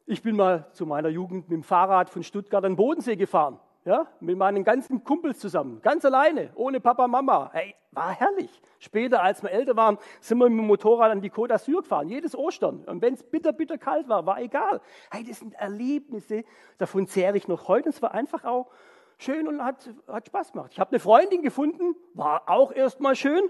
Ich 0.06 0.22
bin 0.22 0.37
mal 0.37 0.70
zu 0.72 0.87
meiner 0.87 1.08
Jugend 1.08 1.48
mit 1.48 1.56
dem 1.56 1.62
Fahrrad 1.64 2.10
von 2.10 2.22
Stuttgart 2.22 2.64
an 2.64 2.72
den 2.72 2.76
Bodensee 2.76 3.16
gefahren. 3.16 3.58
Ja, 3.88 4.07
mit 4.21 4.37
meinen 4.37 4.64
ganzen 4.64 5.02
Kumpels 5.02 5.38
zusammen, 5.38 5.80
ganz 5.80 6.04
alleine, 6.04 6.50
ohne 6.57 6.78
Papa, 6.78 7.09
Mama. 7.09 7.49
Hey, 7.54 7.75
war 7.90 8.12
herrlich. 8.12 8.50
Später, 8.80 9.23
als 9.23 9.42
wir 9.42 9.50
älter 9.50 9.75
waren, 9.76 9.97
sind 10.21 10.37
wir 10.37 10.50
mit 10.50 10.59
dem 10.59 10.66
Motorrad 10.66 11.11
an 11.11 11.23
die 11.23 11.30
Côte 11.30 11.54
d'Azur 11.54 11.80
gefahren, 11.80 12.07
jedes 12.11 12.37
Ostern. 12.37 12.85
Und 12.85 13.00
wenn 13.00 13.14
es 13.14 13.23
bitter, 13.23 13.54
bitter 13.54 13.78
kalt 13.78 14.07
war, 14.07 14.26
war 14.26 14.42
egal. 14.42 14.83
Hey, 15.11 15.25
das 15.25 15.38
sind 15.38 15.54
Erlebnisse, 15.54 16.45
davon 16.76 17.07
zehre 17.07 17.38
ich 17.38 17.49
noch 17.49 17.66
heute. 17.66 17.88
Es 17.88 18.02
war 18.02 18.12
einfach 18.12 18.45
auch 18.45 18.71
schön 19.16 19.49
und 19.49 19.64
hat, 19.64 19.88
hat 20.07 20.26
Spaß 20.26 20.52
gemacht. 20.52 20.73
Ich 20.73 20.80
habe 20.80 20.90
eine 20.90 21.00
Freundin 21.00 21.40
gefunden, 21.40 21.97
war 22.12 22.42
auch 22.47 22.73
erstmal 22.73 23.16
schön. 23.16 23.42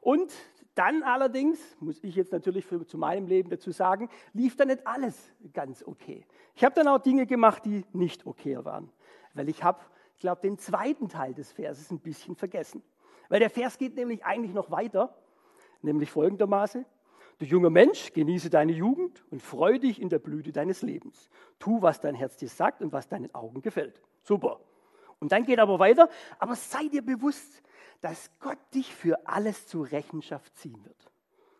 Und 0.00 0.32
dann 0.74 1.04
allerdings, 1.04 1.60
muss 1.78 2.02
ich 2.02 2.16
jetzt 2.16 2.32
natürlich 2.32 2.66
für, 2.66 2.84
zu 2.84 2.98
meinem 2.98 3.28
Leben 3.28 3.48
dazu 3.48 3.70
sagen, 3.70 4.10
lief 4.32 4.56
dann 4.56 4.66
nicht 4.68 4.84
alles 4.88 5.32
ganz 5.52 5.84
okay. 5.86 6.26
Ich 6.56 6.64
habe 6.64 6.74
dann 6.74 6.88
auch 6.88 6.98
Dinge 6.98 7.26
gemacht, 7.26 7.64
die 7.64 7.84
nicht 7.92 8.26
okay 8.26 8.58
waren 8.64 8.90
weil 9.34 9.48
ich 9.48 9.62
habe, 9.62 9.80
ich 10.14 10.20
glaube, 10.20 10.40
den 10.40 10.58
zweiten 10.58 11.08
Teil 11.08 11.34
des 11.34 11.52
Verses 11.52 11.90
ein 11.90 12.00
bisschen 12.00 12.36
vergessen. 12.36 12.82
Weil 13.28 13.40
der 13.40 13.50
Vers 13.50 13.78
geht 13.78 13.96
nämlich 13.96 14.24
eigentlich 14.24 14.54
noch 14.54 14.70
weiter, 14.70 15.14
nämlich 15.82 16.10
folgendermaßen. 16.10 16.84
Du 17.38 17.44
junger 17.44 17.70
Mensch, 17.70 18.12
genieße 18.12 18.48
deine 18.48 18.72
Jugend 18.72 19.24
und 19.30 19.42
freu 19.42 19.78
dich 19.78 20.00
in 20.00 20.08
der 20.08 20.20
Blüte 20.20 20.52
deines 20.52 20.82
Lebens. 20.82 21.30
Tu, 21.58 21.82
was 21.82 22.00
dein 22.00 22.14
Herz 22.14 22.36
dir 22.36 22.48
sagt 22.48 22.80
und 22.80 22.92
was 22.92 23.08
deinen 23.08 23.34
Augen 23.34 23.60
gefällt. 23.60 24.00
Super. 24.22 24.60
Und 25.18 25.32
dann 25.32 25.44
geht 25.44 25.58
aber 25.58 25.78
weiter, 25.78 26.08
aber 26.38 26.54
sei 26.54 26.86
dir 26.88 27.02
bewusst, 27.02 27.62
dass 28.00 28.30
Gott 28.38 28.58
dich 28.74 28.94
für 28.94 29.26
alles 29.26 29.66
zur 29.66 29.90
Rechenschaft 29.90 30.56
ziehen 30.56 30.84
wird. 30.84 31.10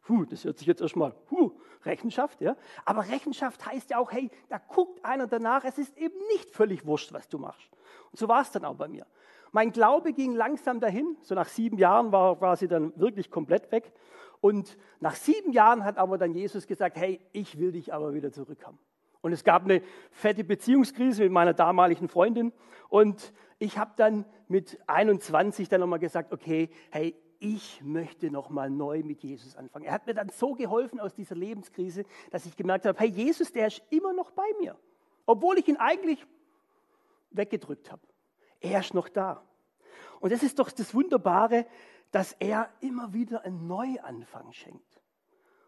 Puh, 0.02 0.26
das 0.26 0.44
hört 0.44 0.58
sich 0.58 0.66
jetzt 0.66 0.82
erstmal, 0.82 1.14
huh, 1.30 1.53
Rechenschaft, 1.86 2.40
ja. 2.40 2.56
Aber 2.84 3.08
Rechenschaft 3.08 3.64
heißt 3.66 3.90
ja 3.90 3.98
auch, 3.98 4.12
hey, 4.12 4.30
da 4.48 4.58
guckt 4.58 5.04
einer 5.04 5.26
danach, 5.26 5.64
es 5.64 5.78
ist 5.78 5.96
eben 5.96 6.18
nicht 6.32 6.50
völlig 6.50 6.86
wurscht, 6.86 7.12
was 7.12 7.28
du 7.28 7.38
machst. 7.38 7.70
Und 8.10 8.18
so 8.18 8.28
war 8.28 8.42
es 8.42 8.50
dann 8.50 8.64
auch 8.64 8.76
bei 8.76 8.88
mir. 8.88 9.06
Mein 9.52 9.70
Glaube 9.70 10.12
ging 10.12 10.34
langsam 10.34 10.80
dahin, 10.80 11.16
so 11.22 11.34
nach 11.34 11.48
sieben 11.48 11.78
Jahren 11.78 12.10
war, 12.10 12.56
sie 12.56 12.68
dann 12.68 12.92
wirklich 12.98 13.30
komplett 13.30 13.70
weg. 13.70 13.92
Und 14.40 14.76
nach 15.00 15.14
sieben 15.14 15.52
Jahren 15.52 15.84
hat 15.84 15.96
aber 15.96 16.18
dann 16.18 16.34
Jesus 16.34 16.66
gesagt, 16.66 16.96
hey, 16.96 17.20
ich 17.32 17.58
will 17.58 17.72
dich 17.72 17.94
aber 17.94 18.14
wieder 18.14 18.32
zurückhaben. 18.32 18.78
Und 19.24 19.32
es 19.32 19.42
gab 19.42 19.64
eine 19.64 19.80
fette 20.10 20.44
Beziehungskrise 20.44 21.22
mit 21.22 21.32
meiner 21.32 21.54
damaligen 21.54 22.10
Freundin. 22.10 22.52
Und 22.90 23.32
ich 23.58 23.78
habe 23.78 23.92
dann 23.96 24.26
mit 24.48 24.78
21 24.86 25.70
dann 25.70 25.80
nochmal 25.80 25.98
gesagt, 25.98 26.30
okay, 26.30 26.68
hey, 26.90 27.16
ich 27.38 27.80
möchte 27.82 28.30
nochmal 28.30 28.68
neu 28.68 29.02
mit 29.02 29.22
Jesus 29.22 29.56
anfangen. 29.56 29.86
Er 29.86 29.92
hat 29.92 30.06
mir 30.06 30.12
dann 30.12 30.28
so 30.28 30.52
geholfen 30.52 31.00
aus 31.00 31.14
dieser 31.14 31.36
Lebenskrise, 31.36 32.04
dass 32.32 32.44
ich 32.44 32.54
gemerkt 32.54 32.84
habe, 32.84 32.98
hey, 32.98 33.08
Jesus, 33.08 33.50
der 33.50 33.68
ist 33.68 33.80
immer 33.88 34.12
noch 34.12 34.30
bei 34.30 34.46
mir. 34.60 34.76
Obwohl 35.24 35.56
ich 35.56 35.68
ihn 35.68 35.78
eigentlich 35.78 36.26
weggedrückt 37.30 37.90
habe. 37.90 38.02
Er 38.60 38.80
ist 38.80 38.92
noch 38.92 39.08
da. 39.08 39.42
Und 40.20 40.34
das 40.34 40.42
ist 40.42 40.58
doch 40.58 40.70
das 40.70 40.92
Wunderbare, 40.92 41.64
dass 42.10 42.34
er 42.34 42.68
immer 42.80 43.14
wieder 43.14 43.42
einen 43.46 43.66
Neuanfang 43.66 44.52
schenkt. 44.52 44.93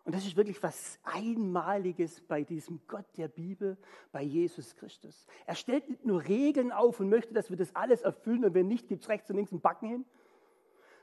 Und 0.07 0.15
das 0.15 0.25
ist 0.25 0.37
wirklich 0.37 0.63
was 0.63 1.01
Einmaliges 1.03 2.21
bei 2.21 2.45
diesem 2.45 2.81
Gott 2.87 3.07
der 3.17 3.27
Bibel, 3.27 3.77
bei 4.13 4.23
Jesus 4.23 4.77
Christus. 4.77 5.27
Er 5.47 5.57
stellt 5.57 5.89
nicht 5.91 6.07
nur 6.07 6.23
Regeln 6.29 6.71
auf 6.71 7.01
und 7.01 7.09
möchte, 7.09 7.35
dass 7.35 7.51
wir 7.51 7.57
das 7.57 7.75
alles 7.75 8.03
erfüllen 8.03 8.45
und 8.45 8.55
wenn 8.55 8.69
nicht, 8.69 8.87
gibt 8.87 9.03
es 9.03 9.09
rechts 9.09 9.29
und 9.31 9.37
links 9.37 9.51
einen 9.51 9.61
Backen 9.61 9.89
hin, 9.89 10.05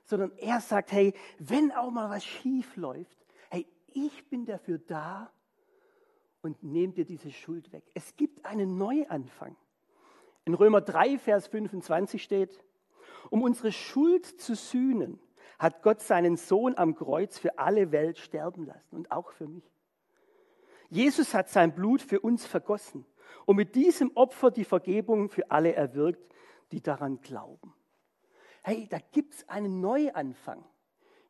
sondern 0.05 0.31
er 0.37 0.61
sagt, 0.61 0.93
hey, 0.93 1.13
wenn 1.37 1.73
auch 1.73 1.91
mal 1.91 2.09
was 2.09 2.23
schief 2.23 2.77
läuft, 2.77 3.17
hey, 3.49 3.67
ich 3.89 4.29
bin 4.29 4.45
dafür 4.45 4.77
da 4.77 5.29
und 6.41 6.63
nehme 6.63 6.93
dir 6.93 7.03
diese 7.03 7.29
Schuld 7.29 7.73
weg. 7.73 7.83
Es 7.93 8.15
gibt 8.15 8.45
einen 8.45 8.77
Neuanfang. 8.77 9.57
In 10.45 10.53
Römer 10.53 10.79
3, 10.79 11.19
Vers 11.19 11.47
25 11.47 12.23
steht, 12.23 12.63
um 13.29 13.41
unsere 13.41 13.73
Schuld 13.73 14.25
zu 14.25 14.55
sühnen, 14.55 15.19
hat 15.59 15.81
Gott 15.81 16.01
seinen 16.01 16.37
Sohn 16.37 16.77
am 16.77 16.95
Kreuz 16.95 17.37
für 17.37 17.57
alle 17.59 17.91
Welt 17.91 18.17
sterben 18.17 18.65
lassen 18.65 18.95
und 18.95 19.11
auch 19.11 19.31
für 19.31 19.47
mich. 19.47 19.69
Jesus 20.89 21.33
hat 21.33 21.49
sein 21.49 21.73
Blut 21.73 22.01
für 22.01 22.19
uns 22.19 22.45
vergossen 22.45 23.05
und 23.45 23.55
mit 23.55 23.75
diesem 23.75 24.11
Opfer 24.15 24.51
die 24.51 24.65
Vergebung 24.65 25.29
für 25.29 25.49
alle 25.51 25.73
erwirkt, 25.73 26.21
die 26.71 26.81
daran 26.81 27.21
glauben 27.21 27.73
hey, 28.63 28.87
da 28.89 28.97
gibt 29.11 29.33
es 29.33 29.49
einen 29.49 29.81
Neuanfang. 29.81 30.63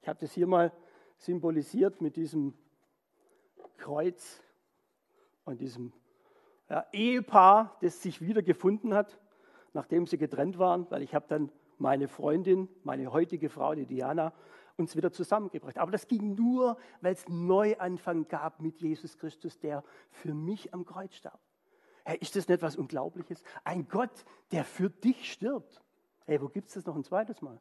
Ich 0.02 0.08
habe 0.08 0.20
das 0.20 0.32
hier 0.32 0.48
mal 0.48 0.72
symbolisiert 1.18 2.00
mit 2.02 2.16
diesem 2.16 2.54
Kreuz 3.78 4.42
und 5.44 5.60
diesem 5.60 5.94
ja, 6.70 6.86
Ehepaar, 6.92 7.78
das 7.82 8.02
sich 8.02 8.22
wieder 8.22 8.44
gefunden 8.44 8.94
hat, 8.94 9.20
nachdem 9.74 10.06
sie 10.06 10.18
getrennt 10.18 10.60
waren, 10.60 10.90
weil 10.92 11.02
ich 11.02 11.16
habe 11.16 11.26
dann 11.28 11.52
meine 11.84 12.08
Freundin, 12.08 12.70
meine 12.84 13.12
heutige 13.12 13.50
Frau, 13.50 13.76
die 13.76 13.86
Diana, 13.86 14.34
uns 14.78 14.96
wieder 14.96 15.12
zusammengebracht. 15.12 15.78
Aber 15.78 15.92
das 15.92 16.08
ging 16.08 16.34
nur, 16.34 16.78
weil 17.02 17.14
es 17.14 17.28
einen 17.28 17.46
Neuanfang 17.46 18.28
gab 18.30 18.62
mit 18.62 18.80
Jesus 18.80 19.18
Christus, 19.18 19.60
der 19.60 19.84
für 20.10 20.34
mich 20.34 20.74
am 20.74 20.86
Kreuz 20.86 21.14
starb. 21.14 21.40
Hey, 22.06 22.18
ist 22.20 22.38
das 22.38 22.48
nicht 22.48 22.62
was 22.62 22.78
Unglaubliches? 22.78 23.44
Ein 23.66 23.88
Gott, 23.90 24.26
der 24.52 24.64
für 24.64 24.90
dich 24.90 25.32
stirbt. 25.32 25.82
Hey, 26.26 26.42
wo 26.42 26.48
gibt 26.48 26.70
es 26.70 26.76
das 26.76 26.86
noch 26.86 26.96
ein 26.96 27.04
zweites 27.04 27.42
Mal? 27.42 27.60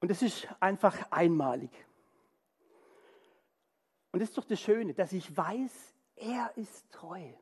Und 0.00 0.10
es 0.10 0.22
ist 0.22 0.48
einfach 0.60 1.10
einmalig. 1.10 1.70
Und 4.12 4.20
das 4.20 4.28
ist 4.28 4.38
doch 4.38 4.44
das 4.44 4.60
Schöne, 4.60 4.94
dass 4.94 5.12
ich 5.12 5.36
weiß, 5.36 5.94
er 6.14 6.56
ist 6.56 6.90
treu. 6.92 7.32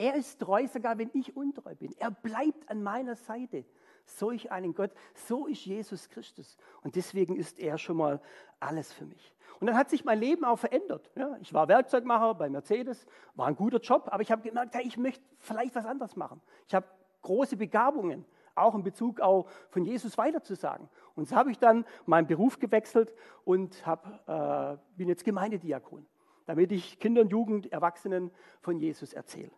Er 0.00 0.14
ist 0.14 0.40
treu, 0.40 0.66
sogar 0.66 0.96
wenn 0.96 1.10
ich 1.12 1.36
untreu 1.36 1.74
bin. 1.74 1.94
Er 1.98 2.10
bleibt 2.10 2.70
an 2.70 2.82
meiner 2.82 3.16
Seite. 3.16 3.66
Solch 4.06 4.50
einen 4.50 4.74
Gott, 4.74 4.92
so 5.12 5.46
ist 5.46 5.66
Jesus 5.66 6.08
Christus. 6.08 6.56
Und 6.82 6.96
deswegen 6.96 7.36
ist 7.36 7.58
er 7.58 7.76
schon 7.76 7.98
mal 7.98 8.18
alles 8.60 8.94
für 8.94 9.04
mich. 9.04 9.34
Und 9.60 9.66
dann 9.66 9.76
hat 9.76 9.90
sich 9.90 10.02
mein 10.02 10.18
Leben 10.18 10.46
auch 10.46 10.58
verändert. 10.58 11.10
Ja, 11.16 11.36
ich 11.42 11.52
war 11.52 11.68
Werkzeugmacher 11.68 12.34
bei 12.34 12.48
Mercedes, 12.48 13.04
war 13.34 13.46
ein 13.46 13.56
guter 13.56 13.78
Job, 13.78 14.08
aber 14.10 14.22
ich 14.22 14.32
habe 14.32 14.40
gemerkt, 14.40 14.74
hey, 14.74 14.86
ich 14.86 14.96
möchte 14.96 15.22
vielleicht 15.36 15.74
was 15.74 15.84
anderes 15.84 16.16
machen. 16.16 16.40
Ich 16.66 16.74
habe 16.74 16.86
große 17.20 17.58
Begabungen, 17.58 18.24
auch 18.54 18.74
in 18.74 18.82
Bezug 18.82 19.20
auch 19.20 19.50
von 19.68 19.84
Jesus 19.84 20.16
weiterzusagen. 20.16 20.88
Und 21.14 21.28
so 21.28 21.36
habe 21.36 21.50
ich 21.50 21.58
dann 21.58 21.84
meinen 22.06 22.26
Beruf 22.26 22.58
gewechselt 22.58 23.12
und 23.44 23.86
hab, 23.86 24.26
äh, 24.26 24.78
bin 24.96 25.08
jetzt 25.08 25.26
Gemeindediakon, 25.26 26.06
damit 26.46 26.72
ich 26.72 26.98
Kindern, 26.98 27.28
Jugend, 27.28 27.70
Erwachsenen 27.70 28.30
von 28.62 28.78
Jesus 28.78 29.12
erzähle. 29.12 29.50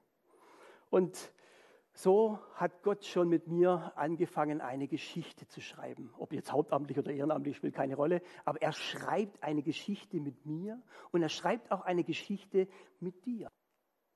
Und 0.92 1.32
so 1.94 2.38
hat 2.54 2.82
Gott 2.82 3.06
schon 3.06 3.30
mit 3.30 3.48
mir 3.48 3.94
angefangen, 3.96 4.60
eine 4.60 4.88
Geschichte 4.88 5.48
zu 5.48 5.62
schreiben. 5.62 6.12
Ob 6.18 6.34
jetzt 6.34 6.52
hauptamtlich 6.52 6.98
oder 6.98 7.10
ehrenamtlich, 7.10 7.56
spielt 7.56 7.74
keine 7.74 7.96
Rolle. 7.96 8.20
Aber 8.44 8.60
er 8.60 8.72
schreibt 8.72 9.42
eine 9.42 9.62
Geschichte 9.62 10.20
mit 10.20 10.44
mir 10.44 10.82
und 11.10 11.22
er 11.22 11.30
schreibt 11.30 11.72
auch 11.72 11.80
eine 11.80 12.04
Geschichte 12.04 12.68
mit 13.00 13.24
dir. 13.24 13.50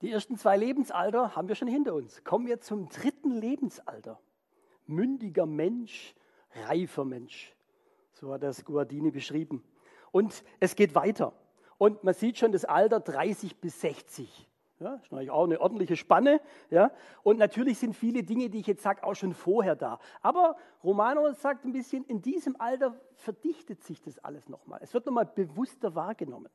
Die 0.03 0.13
ersten 0.13 0.37
zwei 0.37 0.59
Lebensalter 0.59 1.35
haben 1.35 1.49
wir 1.49 1.55
schon 1.55 1.67
hinter 1.67 1.95
uns. 1.95 2.23
Kommen 2.25 2.47
wir 2.47 2.61
zum 2.61 2.91
dritten 2.91 3.31
Lebensalter. 3.31 4.21
Mündiger 4.85 5.47
Mensch, 5.47 6.15
reifer 6.67 7.07
Mensch. 7.07 7.57
So 8.13 8.35
hat 8.35 8.43
das 8.43 8.67
Guardini 8.67 9.11
beschrieben. 9.11 9.65
Und 10.13 10.45
es 10.61 10.77
geht 10.77 10.95
weiter. 10.95 11.33
Und 11.79 12.05
man 12.05 12.13
sieht 12.13 12.37
schon 12.37 12.53
das 12.53 12.67
Alter 12.67 13.01
30 13.01 13.63
bis 13.63 13.81
60. 13.81 14.47
Ja, 14.79 14.97
ist 14.97 15.11
natürlich 15.11 15.31
auch 15.31 15.45
eine 15.45 15.59
ordentliche 15.61 15.97
Spanne. 15.97 16.41
Ja. 16.69 16.91
Und 17.23 17.39
natürlich 17.39 17.79
sind 17.79 17.95
viele 17.95 18.23
Dinge, 18.23 18.51
die 18.51 18.61
ich 18.61 18.67
jetzt 18.67 18.83
sage, 18.83 19.05
auch 19.05 19.15
schon 19.15 19.33
vorher 19.33 19.75
da. 19.75 19.99
Aber 20.21 20.57
Romano 20.85 21.33
sagt 21.33 21.65
ein 21.65 21.73
bisschen, 21.73 22.05
in 22.05 22.21
diesem 22.21 22.61
Alter 22.61 22.95
verdichtet 23.15 23.83
sich 23.83 24.03
das 24.03 24.19
alles 24.19 24.51
nochmal. 24.51 24.81
Es 24.83 24.93
wird 24.93 25.07
nochmal 25.07 25.25
bewusster 25.27 25.95
wahrgenommen. 25.95 26.51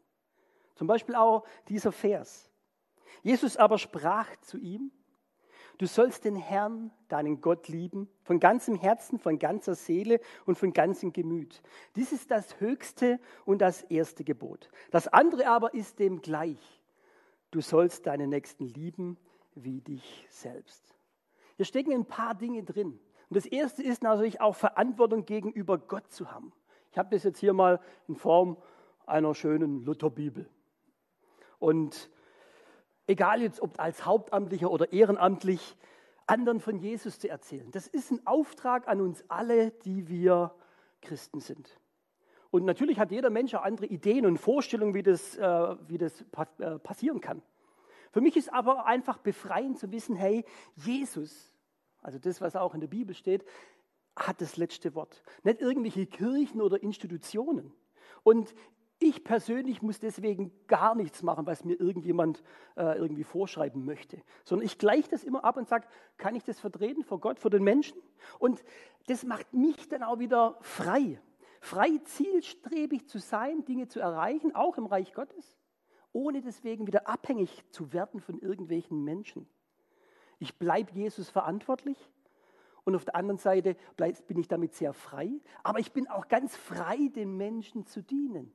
Zum 0.76 0.86
Beispiel 0.86 1.16
auch 1.16 1.46
dieser 1.68 1.92
Vers. 1.92 2.52
Jesus 3.24 3.58
aber 3.58 3.80
sprach 3.80 4.28
zu 4.42 4.60
ihm, 4.60 4.92
du 5.80 5.88
sollst 5.88 6.24
den 6.24 6.36
Herrn, 6.36 6.92
deinen 7.08 7.42
Gott 7.42 7.68
lieben, 7.70 8.08
von 8.22 8.40
ganzem 8.40 8.76
Herzen, 8.76 9.18
von 9.18 9.40
ganzer 9.40 9.74
Seele 9.74 10.20
und 10.46 10.60
von 10.60 10.74
ganzem 10.74 11.12
Gemüt. 11.12 11.64
Dies 11.96 12.12
ist 12.12 12.30
das 12.30 12.60
höchste 12.60 13.20
und 13.46 13.62
das 13.64 13.82
erste 13.84 14.24
Gebot. 14.24 14.70
Das 14.92 15.08
andere 15.08 15.48
aber 15.48 15.74
ist 15.74 15.98
dem 15.98 16.22
gleich 16.22 16.81
Du 17.52 17.62
sollst 17.62 18.08
deinen 18.08 18.30
Nächsten 18.30 18.66
lieben 18.66 19.18
wie 19.56 19.82
dich 19.82 20.26
selbst. 20.30 20.96
Hier 21.58 21.66
stecken 21.66 21.94
ein 21.94 22.06
paar 22.06 22.34
Dinge 22.34 22.64
drin. 22.64 23.00
Und 23.30 23.36
das 23.36 23.46
erste 23.46 23.84
ist 23.84 24.04
natürlich 24.04 24.42
auch 24.42 24.56
Verantwortung 24.56 25.26
gegenüber 25.26 25.78
Gott 25.78 26.12
zu 26.12 26.32
haben. 26.32 26.54
Ich 26.92 26.98
habe 26.98 27.10
das 27.16 27.24
jetzt 27.24 27.40
hier 27.40 27.54
mal 27.54 27.80
in 28.08 28.16
Form 28.16 28.58
einer 29.06 29.36
schönen 29.36 29.84
Lutherbibel. 29.86 30.50
Und 31.60 32.10
egal 33.08 33.42
jetzt, 33.42 33.62
ob 33.62 33.80
als 33.80 34.06
Hauptamtlicher 34.06 34.72
oder 34.72 34.92
ehrenamtlich, 34.92 35.78
anderen 36.28 36.60
von 36.62 36.78
Jesus 36.78 37.20
zu 37.20 37.30
erzählen. 37.30 37.70
Das 37.72 37.88
ist 37.88 38.12
ein 38.12 38.26
Auftrag 38.26 38.88
an 38.88 39.02
uns 39.02 39.24
alle, 39.28 39.72
die 39.72 40.08
wir 40.08 40.54
Christen 41.02 41.42
sind. 41.42 41.78
Und 42.52 42.66
natürlich 42.66 43.00
hat 43.00 43.12
jeder 43.12 43.30
Mensch 43.30 43.54
andere 43.54 43.88
Ideen 43.88 44.26
und 44.26 44.38
Vorstellungen, 44.38 44.94
wie 44.94 45.04
das, 45.04 45.38
äh, 45.38 45.76
wie 45.88 45.98
das 45.98 46.24
äh, 46.60 46.78
passieren 46.80 47.22
kann. 47.22 47.42
Für 48.12 48.20
mich 48.20 48.36
ist 48.36 48.52
aber 48.52 48.86
einfach 48.86 49.18
befreiend 49.18 49.80
zu 49.80 49.92
wissen, 49.92 50.16
hey, 50.16 50.44
Jesus, 50.76 51.56
also 52.02 52.20
das, 52.20 52.42
was 52.42 52.58
auch 52.58 52.74
in 52.74 52.82
der 52.82 52.88
Bibel 52.88 53.16
steht, 53.16 53.46
hat 54.18 54.42
das 54.42 54.58
letzte 54.58 54.94
Wort. 54.96 55.24
Nicht 55.44 55.62
irgendwelche 55.62 56.06
Kirchen 56.06 56.62
oder 56.62 56.84
Institutionen. 56.84 57.74
Und 58.24 58.54
ich 59.00 59.24
persönlich 59.24 59.82
muss 59.82 60.00
deswegen 60.00 60.52
gar 60.68 60.94
nichts 60.94 61.24
machen, 61.24 61.48
was 61.48 61.64
mir 61.64 61.80
irgendjemand 61.80 62.44
äh, 62.76 62.98
irgendwie 62.98 63.24
vorschreiben 63.24 63.84
möchte, 63.84 64.22
sondern 64.44 64.66
ich 64.66 64.78
gleiche 64.78 65.10
das 65.10 65.24
immer 65.24 65.44
ab 65.44 65.58
und 65.58 65.68
sage, 65.68 65.88
kann 66.18 66.36
ich 66.36 66.44
das 66.44 66.60
vertreten 66.60 67.04
vor 67.04 67.20
Gott, 67.20 67.40
vor 67.40 67.50
den 67.50 67.64
Menschen? 67.64 67.98
Und 68.38 68.64
das 69.08 69.24
macht 69.24 69.54
mich 69.54 69.88
dann 69.90 70.04
auch 70.04 70.20
wieder 70.20 70.58
frei. 70.62 71.20
Frei, 71.62 72.00
zielstrebig 72.06 73.08
zu 73.08 73.20
sein, 73.20 73.64
Dinge 73.66 73.88
zu 73.88 74.00
erreichen, 74.00 74.54
auch 74.56 74.78
im 74.78 74.88
Reich 74.88 75.14
Gottes, 75.14 75.60
ohne 76.12 76.42
deswegen 76.42 76.88
wieder 76.88 77.08
abhängig 77.08 77.64
zu 77.70 77.94
werden 77.94 78.20
von 78.20 78.40
irgendwelchen 78.40 79.04
Menschen. 79.04 79.48
Ich 80.40 80.58
bleibe 80.58 80.92
Jesus 80.92 81.30
verantwortlich 81.30 82.10
und 82.84 82.96
auf 82.96 83.06
der 83.06 83.16
anderen 83.16 83.38
Seite 83.38 83.78
bin 84.28 84.40
ich 84.40 84.48
damit 84.48 84.74
sehr 84.74 84.92
frei, 84.92 85.30
aber 85.62 85.78
ich 85.78 85.92
bin 85.94 86.08
auch 86.08 86.28
ganz 86.28 86.58
frei, 86.58 86.98
den 87.16 87.38
Menschen 87.38 87.86
zu 87.86 88.02
dienen. 88.02 88.52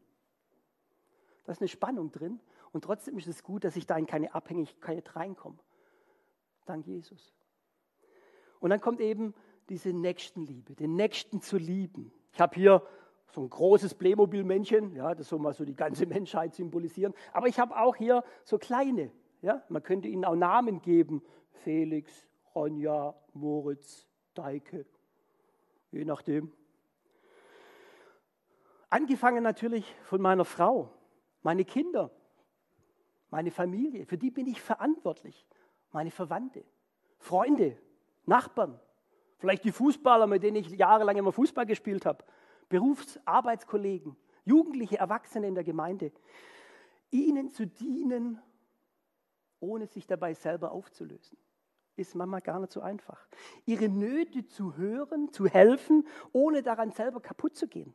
Da 1.45 1.53
ist 1.53 1.61
eine 1.61 1.69
Spannung 1.69 2.11
drin 2.11 2.41
und 2.73 2.83
trotzdem 2.83 3.17
ist 3.19 3.29
es 3.29 3.45
gut, 3.45 3.63
dass 3.63 3.77
ich 3.77 3.87
da 3.87 3.97
in 3.97 4.07
keine 4.07 4.35
Abhängigkeit 4.35 5.15
reinkomme. 5.15 5.59
Dank 6.65 6.85
Jesus. 6.89 7.37
Und 8.59 8.71
dann 8.71 8.81
kommt 8.81 9.01
eben 9.01 9.33
diese 9.69 9.93
Nächstenliebe, 9.93 10.75
den 10.75 10.97
Nächsten 10.97 11.41
zu 11.41 11.57
lieben. 11.57 12.13
Ich 12.37 12.41
habe 12.43 12.55
hier 12.55 12.83
so 13.29 13.41
ein 13.41 13.49
großes 13.49 13.95
Playmobil-Männchen, 13.95 14.95
ja, 14.95 15.15
das 15.15 15.31
soll 15.31 15.39
mal 15.39 15.55
so 15.55 15.65
die 15.65 15.75
ganze 15.75 16.05
Menschheit 16.07 16.55
symbolisieren. 16.55 17.15
Aber 17.33 17.47
ich 17.47 17.59
habe 17.59 17.75
auch 17.75 17.97
hier 17.97 18.23
so 18.45 18.59
kleine, 18.59 19.11
ja, 19.41 19.63
man 19.71 19.83
könnte 19.83 20.09
ihnen 20.09 20.23
auch 20.27 20.37
Namen 20.37 20.83
geben. 20.83 21.23
Felix, 21.65 22.29
Ronja, 22.55 23.15
Moritz, 23.33 24.07
Deike, 24.35 24.85
je 25.93 26.05
nachdem. 26.05 26.53
Angefangen 28.91 29.43
natürlich 29.43 29.97
von 30.03 30.21
meiner 30.21 30.45
Frau. 30.45 30.93
Meine 31.41 31.65
Kinder, 31.65 32.11
meine 33.31 33.51
Familie, 33.51 34.05
für 34.05 34.19
die 34.19 34.31
bin 34.31 34.47
ich 34.47 34.61
verantwortlich, 34.61 35.47
meine 35.91 36.11
Verwandte, 36.11 36.67
Freunde, 37.19 37.79
Nachbarn, 38.27 38.79
vielleicht 39.39 39.65
die 39.65 39.73
Fußballer, 39.73 40.27
mit 40.27 40.43
denen 40.43 40.57
ich 40.57 40.71
jahrelang 40.71 41.17
immer 41.17 41.33
Fußball 41.33 41.67
gespielt 41.67 42.07
habe, 42.07 42.25
Berufsarbeitskollegen, 42.69 44.17
Jugendliche, 44.45 44.99
Erwachsene 44.99 45.47
in 45.49 45.55
der 45.55 45.65
Gemeinde, 45.65 46.13
ihnen 47.11 47.51
zu 47.51 47.67
dienen, 47.67 48.41
ohne 49.61 49.87
sich 49.87 50.07
dabei 50.07 50.35
selber 50.35 50.73
aufzulösen. 50.73 51.37
Ist 51.97 52.15
manchmal 52.15 52.43
gar 52.43 52.61
nicht 52.61 52.73
so 52.73 52.81
einfach. 52.81 53.27
Ihre 53.65 53.89
Nöte 53.89 54.47
zu 54.47 54.77
hören, 54.77 55.33
zu 55.33 55.47
helfen, 55.47 56.07
ohne 56.33 56.63
daran 56.63 56.91
selber 56.93 57.21
kaputt 57.21 57.57
zu 57.57 57.69
gehen. 57.69 57.95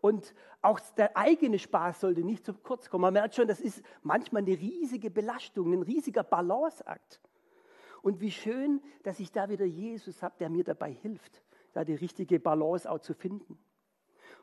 Und 0.00 0.34
auch 0.62 0.78
der 0.96 1.16
eigene 1.16 1.58
Spaß 1.58 2.00
sollte 2.00 2.22
nicht 2.22 2.44
zu 2.44 2.54
kurz 2.54 2.88
kommen. 2.88 3.02
Man 3.02 3.14
merkt 3.14 3.34
schon, 3.34 3.48
das 3.48 3.60
ist 3.60 3.82
manchmal 4.02 4.42
eine 4.42 4.56
riesige 4.56 5.10
Belastung, 5.10 5.72
ein 5.72 5.82
riesiger 5.82 6.22
Balanceakt. 6.22 7.20
Und 8.02 8.20
wie 8.20 8.30
schön, 8.30 8.80
dass 9.02 9.20
ich 9.20 9.32
da 9.32 9.48
wieder 9.48 9.64
Jesus 9.64 10.22
habe, 10.22 10.34
der 10.38 10.50
mir 10.50 10.64
dabei 10.64 10.92
hilft, 10.92 11.42
da 11.72 11.84
die 11.84 11.94
richtige 11.94 12.40
Balance 12.40 12.90
auch 12.90 13.00
zu 13.00 13.14
finden. 13.14 13.58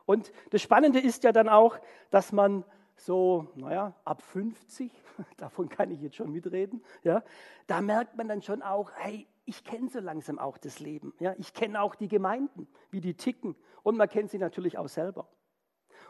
Und 0.04 0.32
das 0.50 0.62
Spannende 0.62 1.00
ist 1.00 1.24
ja 1.24 1.32
dann 1.32 1.48
auch, 1.48 1.78
dass 2.10 2.32
man 2.32 2.64
so, 2.96 3.48
naja, 3.56 3.94
ab 4.04 4.22
50, 4.22 4.90
davon 5.36 5.68
kann 5.68 5.90
ich 5.90 6.00
jetzt 6.00 6.16
schon 6.16 6.32
mitreden, 6.32 6.82
ja, 7.02 7.22
da 7.66 7.80
merkt 7.80 8.16
man 8.16 8.28
dann 8.28 8.42
schon 8.42 8.62
auch, 8.62 8.92
hey, 8.94 9.26
ich 9.44 9.64
kenne 9.64 9.88
so 9.88 10.00
langsam 10.00 10.38
auch 10.38 10.58
das 10.58 10.80
Leben. 10.80 11.14
Ja, 11.20 11.34
ich 11.38 11.54
kenne 11.54 11.80
auch 11.80 11.94
die 11.94 12.08
Gemeinden, 12.08 12.66
wie 12.90 13.00
die 13.00 13.14
ticken. 13.14 13.54
Und 13.82 13.96
man 13.96 14.08
kennt 14.08 14.30
sie 14.30 14.38
natürlich 14.38 14.76
auch 14.76 14.88
selber. 14.88 15.28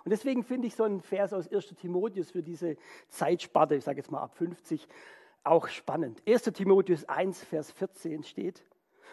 Und 0.05 0.11
deswegen 0.11 0.43
finde 0.43 0.69
ich 0.69 0.75
so 0.75 0.85
einen 0.85 1.01
Vers 1.01 1.33
aus 1.33 1.51
1 1.53 1.75
Timotheus 1.75 2.31
für 2.31 2.43
diese 2.43 2.77
Zeitsparte, 3.09 3.75
ich 3.75 3.85
sage 3.85 3.99
jetzt 3.99 4.11
mal 4.11 4.23
ab 4.23 4.35
50, 4.35 4.89
auch 5.47 5.69
spannend. 5.69 6.23
1 6.27 6.45
Timotheus 6.45 7.05
1, 7.05 7.45
Vers 7.45 7.71
14 7.73 8.23
steht, 8.23 8.65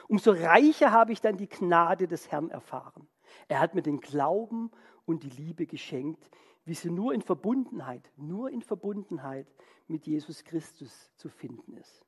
umso 0.07 0.31
reicher 0.31 0.91
habe 0.91 1.11
ich 1.11 1.21
dann 1.21 1.37
die 1.37 1.49
Gnade 1.49 2.07
des 2.07 2.31
Herrn 2.31 2.49
erfahren. 2.49 3.07
Er 3.47 3.59
hat 3.59 3.75
mir 3.75 3.81
den 3.81 3.99
Glauben 3.99 4.71
und 5.05 5.23
die 5.23 5.29
Liebe 5.29 5.65
geschenkt, 5.65 6.29
wie 6.65 6.73
sie 6.73 6.89
nur 6.89 7.13
in 7.13 7.21
Verbundenheit, 7.21 8.11
nur 8.15 8.49
in 8.49 8.61
Verbundenheit 8.61 9.47
mit 9.87 10.05
Jesus 10.05 10.43
Christus 10.43 11.11
zu 11.15 11.29
finden 11.29 11.75
ist. 11.77 12.05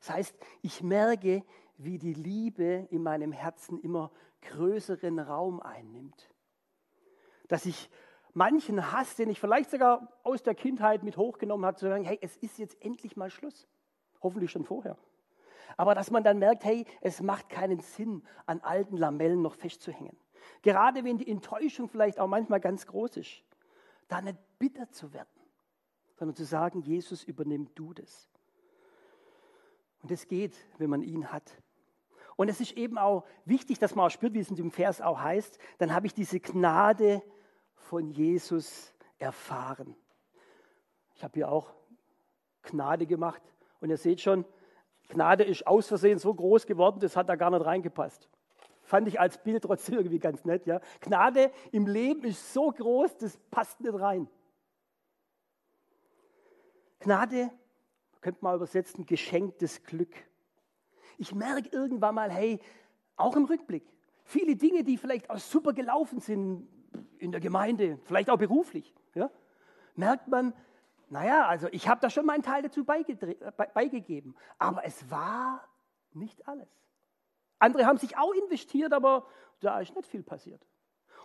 Das 0.00 0.10
heißt, 0.10 0.36
ich 0.62 0.82
merke, 0.82 1.44
wie 1.76 1.98
die 1.98 2.14
Liebe 2.14 2.86
in 2.90 3.02
meinem 3.02 3.32
Herzen 3.32 3.78
immer 3.80 4.10
größeren 4.42 5.18
Raum 5.18 5.60
einnimmt. 5.60 6.30
Dass 7.48 7.66
ich 7.66 7.90
manchen 8.34 8.92
Hass, 8.92 9.16
den 9.16 9.30
ich 9.30 9.40
vielleicht 9.40 9.70
sogar 9.70 10.08
aus 10.22 10.42
der 10.42 10.54
Kindheit 10.54 11.02
mit 11.02 11.16
hochgenommen 11.16 11.66
habe, 11.66 11.76
zu 11.76 11.86
sagen, 11.86 12.04
hey, 12.04 12.18
es 12.20 12.36
ist 12.36 12.58
jetzt 12.58 12.82
endlich 12.82 13.16
mal 13.16 13.30
Schluss. 13.30 13.68
Hoffentlich 14.22 14.50
schon 14.50 14.64
vorher. 14.64 14.96
Aber 15.76 15.94
dass 15.94 16.10
man 16.10 16.22
dann 16.22 16.38
merkt, 16.38 16.64
hey, 16.64 16.86
es 17.00 17.20
macht 17.22 17.48
keinen 17.48 17.80
Sinn, 17.80 18.22
an 18.46 18.60
alten 18.60 18.96
Lamellen 18.96 19.42
noch 19.42 19.54
festzuhängen. 19.54 20.16
Gerade 20.62 21.04
wenn 21.04 21.18
die 21.18 21.30
Enttäuschung 21.30 21.88
vielleicht 21.88 22.18
auch 22.18 22.28
manchmal 22.28 22.60
ganz 22.60 22.86
groß 22.86 23.16
ist, 23.18 23.42
da 24.08 24.20
nicht 24.20 24.38
bitter 24.58 24.90
zu 24.90 25.12
werden, 25.12 25.28
sondern 26.16 26.36
zu 26.36 26.44
sagen, 26.44 26.82
Jesus, 26.82 27.24
übernimm 27.24 27.68
du 27.74 27.94
das. 27.94 28.28
Und 30.02 30.10
es 30.10 30.26
geht, 30.26 30.54
wenn 30.78 30.90
man 30.90 31.02
ihn 31.02 31.32
hat. 31.32 31.56
Und 32.36 32.48
es 32.48 32.60
ist 32.60 32.72
eben 32.72 32.98
auch 32.98 33.24
wichtig, 33.44 33.78
dass 33.78 33.94
man 33.94 34.06
auch 34.06 34.10
spürt, 34.10 34.34
wie 34.34 34.40
es 34.40 34.50
in 34.50 34.56
dem 34.56 34.70
Vers 34.70 35.00
auch 35.00 35.20
heißt, 35.20 35.58
dann 35.78 35.94
habe 35.94 36.06
ich 36.06 36.14
diese 36.14 36.40
Gnade 36.40 37.22
von 37.82 38.10
Jesus 38.10 38.92
erfahren. 39.18 39.94
Ich 41.14 41.24
habe 41.24 41.34
hier 41.34 41.50
auch 41.50 41.72
Gnade 42.62 43.06
gemacht 43.06 43.42
und 43.80 43.90
ihr 43.90 43.96
seht 43.96 44.20
schon, 44.20 44.44
Gnade 45.08 45.44
ist 45.44 45.66
aus 45.66 45.88
Versehen 45.88 46.18
so 46.18 46.32
groß 46.32 46.66
geworden, 46.66 47.00
das 47.00 47.16
hat 47.16 47.28
da 47.28 47.36
gar 47.36 47.50
nicht 47.50 47.64
reingepasst. 47.64 48.28
Fand 48.82 49.08
ich 49.08 49.20
als 49.20 49.38
Bild 49.38 49.62
trotzdem 49.62 49.96
irgendwie 49.96 50.18
ganz 50.18 50.44
nett. 50.44 50.66
Ja? 50.66 50.80
Gnade 51.00 51.52
im 51.70 51.86
Leben 51.86 52.24
ist 52.24 52.52
so 52.52 52.70
groß, 52.70 53.16
das 53.18 53.36
passt 53.50 53.80
nicht 53.80 53.94
rein. 53.94 54.28
Gnade, 57.00 57.50
könnte 58.20 58.38
man 58.42 58.56
übersetzen, 58.56 59.06
geschenktes 59.06 59.82
Glück. 59.82 60.14
Ich 61.18 61.34
merke 61.34 61.68
irgendwann 61.70 62.14
mal, 62.14 62.30
hey, 62.30 62.60
auch 63.16 63.36
im 63.36 63.44
Rückblick, 63.44 63.84
viele 64.24 64.56
Dinge, 64.56 64.84
die 64.84 64.96
vielleicht 64.96 65.28
auch 65.30 65.38
super 65.38 65.72
gelaufen 65.72 66.20
sind, 66.20 66.68
in 67.22 67.32
der 67.32 67.40
Gemeinde, 67.40 67.98
vielleicht 68.04 68.28
auch 68.28 68.36
beruflich, 68.36 68.92
ja, 69.14 69.30
merkt 69.94 70.28
man, 70.28 70.52
naja, 71.08 71.46
also 71.46 71.68
ich 71.70 71.88
habe 71.88 72.00
da 72.00 72.10
schon 72.10 72.26
meinen 72.26 72.42
Teil 72.42 72.62
dazu 72.62 72.84
beigegeben, 72.84 74.34
aber 74.58 74.84
es 74.84 75.10
war 75.10 75.66
nicht 76.12 76.48
alles. 76.48 76.68
Andere 77.58 77.86
haben 77.86 77.98
sich 77.98 78.16
auch 78.16 78.32
investiert, 78.34 78.92
aber 78.92 79.26
da 79.60 79.78
ist 79.80 79.94
nicht 79.94 80.08
viel 80.08 80.22
passiert. 80.22 80.66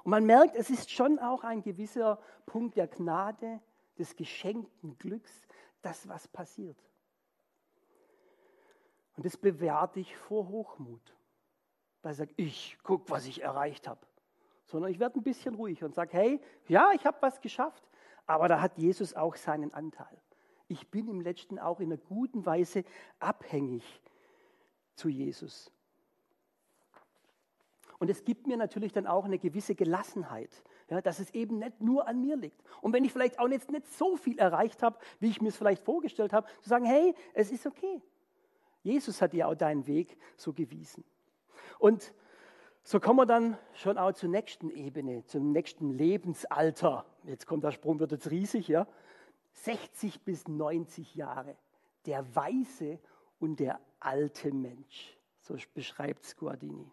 Und 0.04 0.12
man 0.12 0.26
merkt, 0.26 0.56
es 0.56 0.70
ist 0.70 0.92
schon 0.92 1.18
auch 1.20 1.44
ein 1.44 1.64
gewisser 1.64 2.20
Punkt 2.46 2.78
der 2.78 2.88
Gnade, 2.88 3.60
des 3.98 4.16
geschenkten 4.16 4.96
Glücks, 5.00 5.48
das 5.82 6.08
was 6.08 6.28
passiert. 6.28 6.78
Und 9.16 9.26
das 9.26 9.36
bewerte 9.36 10.00
ich 10.00 10.16
vor 10.16 10.48
Hochmut. 10.50 11.16
Ich 12.08 12.16
sage, 12.16 12.34
ich 12.38 12.78
guck, 12.84 13.10
was 13.10 13.26
ich 13.26 13.42
erreicht 13.42 13.88
habe 13.88 14.06
sondern 14.68 14.92
ich 14.92 15.00
werde 15.00 15.20
ein 15.20 15.24
bisschen 15.24 15.56
ruhiger 15.56 15.86
und 15.86 15.96
sage, 15.96 16.14
hey, 16.14 16.42
ja, 16.68 16.92
ich 16.94 17.06
habe 17.06 17.18
was 17.22 17.42
geschafft, 17.42 17.84
aber 18.26 18.48
da 18.48 18.62
hat 18.62 18.78
Jesus 18.78 19.16
auch 19.16 19.36
seinen 19.36 19.74
Anteil. 19.74 20.22
Ich 20.68 20.90
bin 20.92 21.08
im 21.08 21.22
letzten 21.22 21.58
auch 21.60 21.80
in 21.80 21.92
einer 21.92 22.02
guten 22.02 22.46
Weise 22.46 22.84
abhängig 23.20 23.84
zu 24.96 25.08
Jesus. 25.08 25.72
Und 28.00 28.10
es 28.10 28.24
gibt 28.26 28.46
mir 28.46 28.58
natürlich 28.58 28.92
dann 28.92 29.08
auch 29.08 29.26
eine 29.26 29.40
gewisse 29.40 29.74
Gelassenheit, 29.74 30.52
ja, 30.90 31.02
dass 31.02 31.20
es 31.20 31.32
eben 31.32 31.58
nicht 31.60 31.82
nur 31.82 32.08
an 32.08 32.22
mir 32.22 32.36
liegt. 32.36 32.62
Und 32.82 32.94
wenn 32.94 33.04
ich 33.04 33.12
vielleicht 33.12 33.40
auch 33.40 33.48
jetzt 33.48 33.72
nicht 33.72 33.88
so 33.88 34.18
viel 34.18 34.38
erreicht 34.38 34.84
habe, 34.84 35.00
wie 35.20 35.30
ich 35.30 35.42
mir 35.42 35.50
es 35.50 35.58
vielleicht 35.58 35.84
vorgestellt 35.84 36.34
habe, 36.34 36.48
zu 36.62 36.70
sagen, 36.70 36.86
hey, 36.86 37.16
es 37.34 37.52
ist 37.52 37.66
okay. 37.66 38.02
Jesus 38.84 39.22
hat 39.22 39.34
dir 39.34 39.48
auch 39.48 39.56
deinen 39.56 39.88
Weg 39.88 40.18
so 40.36 40.54
gewiesen. 40.54 41.04
Und 41.80 42.14
so 42.88 43.02
kommen 43.02 43.20
wir 43.20 43.26
dann 43.26 43.58
schon 43.74 43.98
auch 43.98 44.14
zur 44.14 44.30
nächsten 44.30 44.70
Ebene, 44.70 45.26
zum 45.26 45.52
nächsten 45.52 45.92
Lebensalter. 45.92 47.04
Jetzt 47.26 47.46
kommt 47.46 47.66
der 47.66 47.72
Sprung, 47.72 48.00
wird 48.00 48.14
jetzt 48.14 48.32
riesig, 48.32 48.70
ja. 48.70 48.88
60 49.52 50.22
bis 50.22 50.48
90 50.48 51.16
Jahre. 51.16 51.58
Der 52.06 52.34
weise 52.34 53.00
und 53.40 53.60
der 53.60 53.82
alte 54.00 54.54
Mensch. 54.54 55.18
So 55.42 55.58
beschreibt 55.74 56.24
Squardini. 56.24 56.90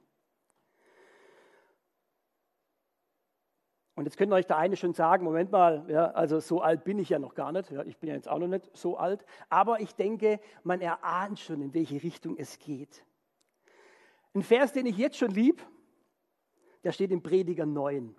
Und 3.95 4.07
jetzt 4.07 4.17
könnte 4.17 4.35
euch 4.35 4.49
der 4.49 4.57
eine 4.57 4.75
schon 4.75 4.95
sagen, 4.95 5.25
Moment 5.25 5.53
mal, 5.53 5.85
ja, 5.87 6.11
also 6.11 6.41
so 6.41 6.61
alt 6.61 6.83
bin 6.83 6.99
ich 6.99 7.11
ja 7.11 7.21
noch 7.21 7.37
gar 7.37 7.53
nicht. 7.53 7.71
Ja, 7.71 7.85
ich 7.85 7.99
bin 7.99 8.09
ja 8.09 8.17
jetzt 8.17 8.29
auch 8.29 8.41
noch 8.41 8.49
nicht 8.49 8.69
so 8.77 8.97
alt. 8.97 9.25
Aber 9.49 9.79
ich 9.79 9.95
denke, 9.95 10.41
man 10.65 10.81
erahnt 10.81 11.39
schon, 11.39 11.63
in 11.63 11.73
welche 11.73 12.03
Richtung 12.03 12.37
es 12.37 12.59
geht. 12.59 13.05
Ein 14.35 14.43
Vers, 14.43 14.73
den 14.73 14.87
ich 14.87 14.97
jetzt 14.97 15.19
schon 15.19 15.31
lieb, 15.31 15.65
der 16.85 16.93
steht 16.93 17.11
im 17.11 17.23
Prediger 17.23 17.67
9, 17.67 18.15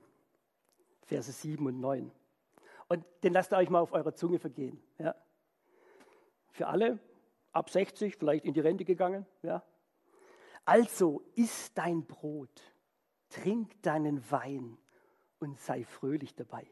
Verse 1.04 1.32
7 1.32 1.66
und 1.66 1.80
9. 1.80 2.12
Und 2.88 3.06
den 3.24 3.34
lasst 3.34 3.54
ihr 3.54 3.58
euch 3.58 3.70
mal 3.70 3.80
auf 3.80 3.94
eurer 3.94 4.14
Zunge 4.14 4.40
vergehen. 4.40 4.82
Ja. 4.98 5.16
Für 6.52 6.68
alle, 6.68 7.00
ab 7.52 7.70
60, 7.70 8.16
vielleicht 8.16 8.46
in 8.46 8.54
die 8.54 8.60
Rente 8.60 8.86
gegangen. 8.86 9.26
Ja. 9.42 9.64
Also 10.66 11.24
iss 11.36 11.74
dein 11.74 12.06
Brot, 12.06 12.62
trink 13.30 13.82
deinen 13.84 14.30
Wein 14.32 14.78
und 15.40 15.60
sei 15.60 15.84
fröhlich 15.84 16.36
dabei. 16.36 16.68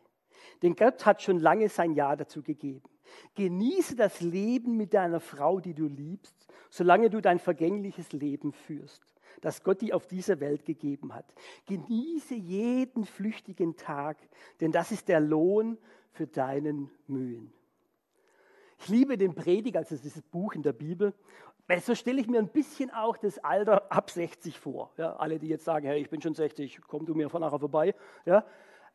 Denn 0.62 0.76
Gott 0.76 1.06
hat 1.06 1.22
schon 1.22 1.40
lange 1.40 1.70
sein 1.70 1.94
Ja 1.94 2.16
dazu 2.16 2.42
gegeben. 2.42 2.90
Genieße 3.36 3.96
das 3.96 4.22
Leben 4.22 4.78
mit 4.78 4.94
deiner 4.94 5.20
Frau, 5.20 5.60
die 5.60 5.74
du 5.74 5.88
liebst, 5.88 6.48
solange 6.70 7.10
du 7.10 7.22
dein 7.22 7.40
vergängliches 7.40 8.12
Leben 8.14 8.52
führst, 8.52 9.13
das 9.42 9.64
Gott 9.64 9.82
dir 9.82 9.96
auf 9.96 10.08
dieser 10.08 10.40
Welt 10.40 10.66
gegeben 10.66 11.14
hat. 11.14 11.26
Genieße 11.66 12.36
jeden 12.36 13.06
flüchtigen 13.06 13.76
Tag, 13.76 14.18
denn 14.62 14.72
das 14.72 14.92
ist 14.92 15.08
der 15.08 15.20
Lohn 15.20 15.78
für 16.12 16.28
deinen 16.28 16.90
Mühen. 17.08 17.52
Ich 18.80 18.90
liebe 18.90 19.18
den 19.18 19.34
Prediger, 19.34 19.80
also 19.80 19.96
dieses 19.96 20.22
Buch 20.22 20.54
in 20.54 20.64
der 20.64 20.74
Bibel. 20.74 21.14
Weil 21.68 21.80
so 21.80 21.96
stelle 21.96 22.20
ich 22.20 22.28
mir 22.28 22.40
ein 22.40 22.50
bisschen 22.50 22.92
auch 22.92 23.16
das 23.16 23.40
Alter 23.40 23.90
ab 23.92 24.10
60 24.10 24.60
vor. 24.60 24.92
Ja, 24.98 25.16
alle, 25.16 25.40
die 25.40 25.48
jetzt 25.48 25.64
sagen, 25.64 25.88
hey, 25.88 26.02
ich 26.02 26.10
bin 26.10 26.22
schon 26.22 26.34
60, 26.34 26.82
komm 26.88 27.06
du 27.06 27.16
mir 27.16 27.30
von 27.30 27.42
nachher 27.42 27.60
vorbei. 27.60 27.96
Ja, 28.26 28.46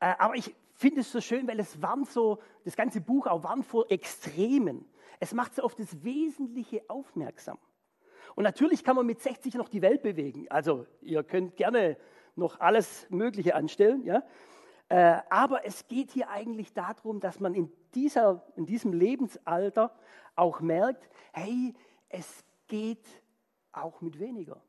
äh, 0.01 0.15
aber 0.19 0.35
ich 0.35 0.55
finde 0.75 1.01
es 1.01 1.11
so 1.11 1.21
schön, 1.21 1.49
weil 1.49 1.59
es 1.61 1.81
warnt 1.81 2.11
so, 2.11 2.39
das 2.65 2.77
ganze 2.77 3.01
Buch 3.01 3.27
auch 3.27 3.43
warnt 3.43 3.65
vor 3.65 3.91
Extremen. 3.91 4.85
Es 5.19 5.33
macht 5.33 5.55
so 5.55 5.63
auf 5.63 5.75
das 5.75 6.05
Wesentliche 6.05 6.83
aufmerksam. 6.89 7.59
Und 8.39 8.45
natürlich 8.45 8.85
kann 8.85 8.95
man 8.95 9.05
mit 9.05 9.21
60 9.21 9.55
noch 9.55 9.69
die 9.69 9.83
Welt 9.83 10.01
bewegen. 10.01 10.47
Also 10.49 10.87
ihr 11.01 11.25
könnt 11.25 11.57
gerne 11.57 11.97
noch 12.37 12.61
alles 12.61 13.05
Mögliche 13.11 13.57
anstellen. 13.57 14.05
Ja? 14.05 14.23
Äh, 14.89 15.23
aber 15.29 15.67
es 15.67 15.89
geht 15.89 16.13
hier 16.13 16.31
eigentlich 16.31 16.73
darum, 16.73 17.19
dass 17.19 17.41
man 17.41 17.53
in, 17.53 17.73
dieser, 17.97 18.47
in 18.55 18.65
diesem 18.65 18.93
Lebensalter 18.93 19.93
auch 20.37 20.61
merkt, 20.61 21.09
hey, 21.33 21.75
es 22.09 22.45
geht 22.69 23.05
auch 23.73 24.01
mit 24.03 24.21
weniger. 24.21 24.63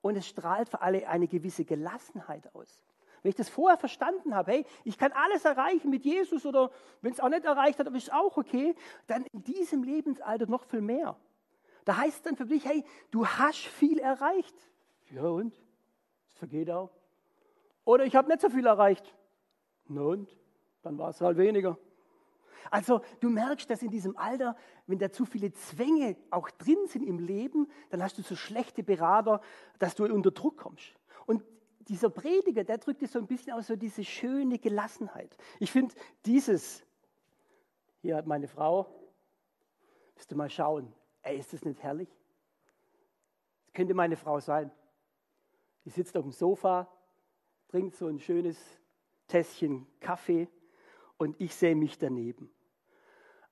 Und 0.00 0.16
es 0.16 0.26
strahlt 0.26 0.68
für 0.68 0.80
alle 0.80 1.06
eine 1.06 1.28
gewisse 1.28 1.64
Gelassenheit 1.64 2.52
aus. 2.56 2.82
Wenn 3.22 3.30
ich 3.30 3.36
das 3.36 3.48
vorher 3.48 3.78
verstanden 3.78 4.34
habe, 4.34 4.50
hey, 4.50 4.66
ich 4.82 4.98
kann 4.98 5.12
alles 5.12 5.44
erreichen 5.44 5.90
mit 5.90 6.04
Jesus 6.04 6.44
oder 6.44 6.72
wenn 7.02 7.12
es 7.12 7.20
auch 7.20 7.28
nicht 7.28 7.44
erreicht 7.44 7.78
hat, 7.78 7.86
aber 7.86 7.96
ist 7.96 8.12
auch 8.12 8.36
okay, 8.36 8.74
dann 9.06 9.26
in 9.26 9.44
diesem 9.44 9.84
Lebensalter 9.84 10.48
noch 10.48 10.64
viel 10.64 10.80
mehr. 10.80 11.16
Da 11.86 11.98
heißt 11.98 12.16
es 12.16 12.22
dann 12.22 12.36
für 12.36 12.46
dich, 12.46 12.64
hey, 12.66 12.84
du 13.12 13.26
hast 13.26 13.64
viel 13.64 14.00
erreicht. 14.00 14.56
Ja 15.10 15.22
und? 15.22 15.54
Es 16.28 16.36
vergeht 16.36 16.68
auch. 16.68 16.90
Oder 17.84 18.04
ich 18.04 18.16
habe 18.16 18.28
nicht 18.28 18.40
so 18.40 18.50
viel 18.50 18.66
erreicht. 18.66 19.14
Na 19.86 20.02
und? 20.02 20.36
Dann 20.82 20.98
war 20.98 21.10
es 21.10 21.20
halt 21.20 21.38
weniger. 21.38 21.78
Also 22.72 23.02
du 23.20 23.30
merkst, 23.30 23.70
dass 23.70 23.82
in 23.82 23.90
diesem 23.92 24.16
Alter, 24.16 24.56
wenn 24.88 24.98
da 24.98 25.12
zu 25.12 25.24
viele 25.24 25.52
Zwänge 25.52 26.16
auch 26.32 26.50
drin 26.50 26.88
sind 26.88 27.04
im 27.04 27.20
Leben, 27.20 27.70
dann 27.90 28.02
hast 28.02 28.18
du 28.18 28.22
so 28.22 28.34
schlechte 28.34 28.82
Berater, 28.82 29.40
dass 29.78 29.94
du 29.94 30.12
unter 30.12 30.32
Druck 30.32 30.56
kommst. 30.56 30.92
Und 31.24 31.44
dieser 31.82 32.10
Prediger, 32.10 32.64
der 32.64 32.78
drückt 32.78 33.04
es 33.04 33.12
so 33.12 33.20
ein 33.20 33.28
bisschen 33.28 33.52
aus, 33.52 33.68
so 33.68 33.76
diese 33.76 34.02
schöne 34.02 34.58
Gelassenheit. 34.58 35.36
Ich 35.60 35.70
finde 35.70 35.94
dieses, 36.24 36.84
hier 38.02 38.16
hat 38.16 38.26
meine 38.26 38.48
Frau, 38.48 38.88
müsst 40.16 40.32
ihr 40.32 40.36
mal 40.36 40.50
schauen, 40.50 40.92
ey, 41.26 41.38
ist 41.38 41.52
das 41.52 41.64
nicht 41.64 41.82
herrlich? 41.82 42.08
Das 43.66 43.74
könnte 43.74 43.94
meine 43.94 44.16
Frau 44.16 44.40
sein. 44.40 44.70
Die 45.84 45.90
sitzt 45.90 46.16
auf 46.16 46.22
dem 46.22 46.32
Sofa, 46.32 46.88
trinkt 47.68 47.96
so 47.96 48.06
ein 48.06 48.18
schönes 48.18 48.58
Tässchen 49.26 49.86
Kaffee 50.00 50.48
und 51.16 51.40
ich 51.40 51.54
sehe 51.54 51.74
mich 51.74 51.98
daneben. 51.98 52.50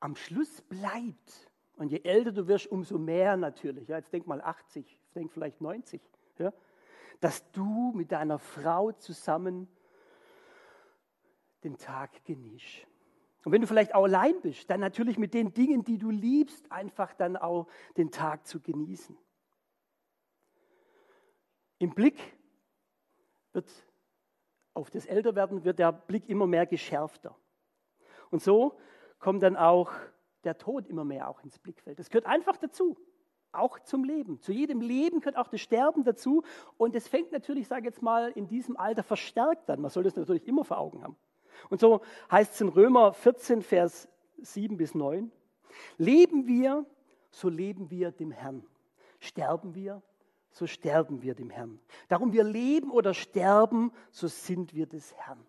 Am 0.00 0.16
Schluss 0.16 0.62
bleibt, 0.62 1.50
und 1.76 1.90
je 1.90 2.00
älter 2.04 2.32
du 2.32 2.46
wirst, 2.46 2.68
umso 2.68 2.98
mehr 2.98 3.36
natürlich, 3.36 3.88
ja, 3.88 3.96
jetzt 3.96 4.12
denk 4.12 4.26
mal 4.26 4.40
80, 4.40 4.98
denk 5.14 5.32
vielleicht 5.32 5.60
90, 5.60 6.00
ja, 6.38 6.52
dass 7.20 7.50
du 7.52 7.92
mit 7.94 8.12
deiner 8.12 8.38
Frau 8.38 8.92
zusammen 8.92 9.68
den 11.64 11.76
Tag 11.78 12.24
genießt. 12.24 12.86
Und 13.44 13.52
wenn 13.52 13.60
du 13.60 13.66
vielleicht 13.66 13.94
auch 13.94 14.04
allein 14.04 14.40
bist, 14.40 14.70
dann 14.70 14.80
natürlich 14.80 15.18
mit 15.18 15.34
den 15.34 15.52
Dingen, 15.52 15.84
die 15.84 15.98
du 15.98 16.10
liebst, 16.10 16.70
einfach 16.72 17.12
dann 17.14 17.36
auch 17.36 17.66
den 17.96 18.10
Tag 18.10 18.46
zu 18.46 18.60
genießen. 18.60 19.16
Im 21.78 21.90
Blick 21.90 22.18
wird 23.52 23.70
auf 24.72 24.90
das 24.90 25.06
Älterwerden 25.06 25.64
wird 25.64 25.78
der 25.78 25.92
Blick 25.92 26.28
immer 26.28 26.46
mehr 26.46 26.66
geschärfter. 26.66 27.36
Und 28.30 28.42
so 28.42 28.78
kommt 29.18 29.42
dann 29.42 29.56
auch 29.56 29.92
der 30.42 30.58
Tod 30.58 30.86
immer 30.86 31.04
mehr 31.04 31.28
auch 31.28 31.42
ins 31.44 31.58
Blickfeld. 31.58 31.98
Das 31.98 32.10
gehört 32.10 32.26
einfach 32.26 32.56
dazu, 32.56 32.96
auch 33.52 33.78
zum 33.80 34.04
Leben. 34.04 34.40
Zu 34.40 34.52
jedem 34.52 34.80
Leben 34.80 35.20
gehört 35.20 35.36
auch 35.36 35.48
das 35.48 35.60
Sterben 35.60 36.02
dazu. 36.02 36.42
Und 36.76 36.96
es 36.96 37.06
fängt 37.06 37.30
natürlich, 37.30 37.68
sage 37.68 37.82
ich 37.82 37.86
jetzt 37.86 38.02
mal, 38.02 38.32
in 38.32 38.48
diesem 38.48 38.76
Alter 38.76 39.02
verstärkt 39.02 39.70
an. 39.70 39.80
Man 39.80 39.90
soll 39.90 40.02
das 40.02 40.16
natürlich 40.16 40.46
immer 40.48 40.64
vor 40.64 40.78
Augen 40.78 41.02
haben. 41.02 41.16
Und 41.70 41.80
so 41.80 42.00
heißt 42.30 42.54
es 42.54 42.60
in 42.60 42.68
Römer 42.68 43.12
14, 43.12 43.62
Vers 43.62 44.08
7 44.38 44.76
bis 44.76 44.94
9, 44.94 45.30
leben 45.96 46.46
wir, 46.46 46.86
so 47.30 47.48
leben 47.48 47.90
wir 47.90 48.12
dem 48.12 48.30
Herrn. 48.30 48.66
Sterben 49.18 49.74
wir, 49.74 50.02
so 50.50 50.66
sterben 50.66 51.22
wir 51.22 51.34
dem 51.34 51.50
Herrn. 51.50 51.80
Darum 52.08 52.32
wir 52.32 52.44
leben 52.44 52.90
oder 52.90 53.14
sterben, 53.14 53.92
so 54.10 54.28
sind 54.28 54.74
wir 54.74 54.86
des 54.86 55.14
Herrn. 55.14 55.44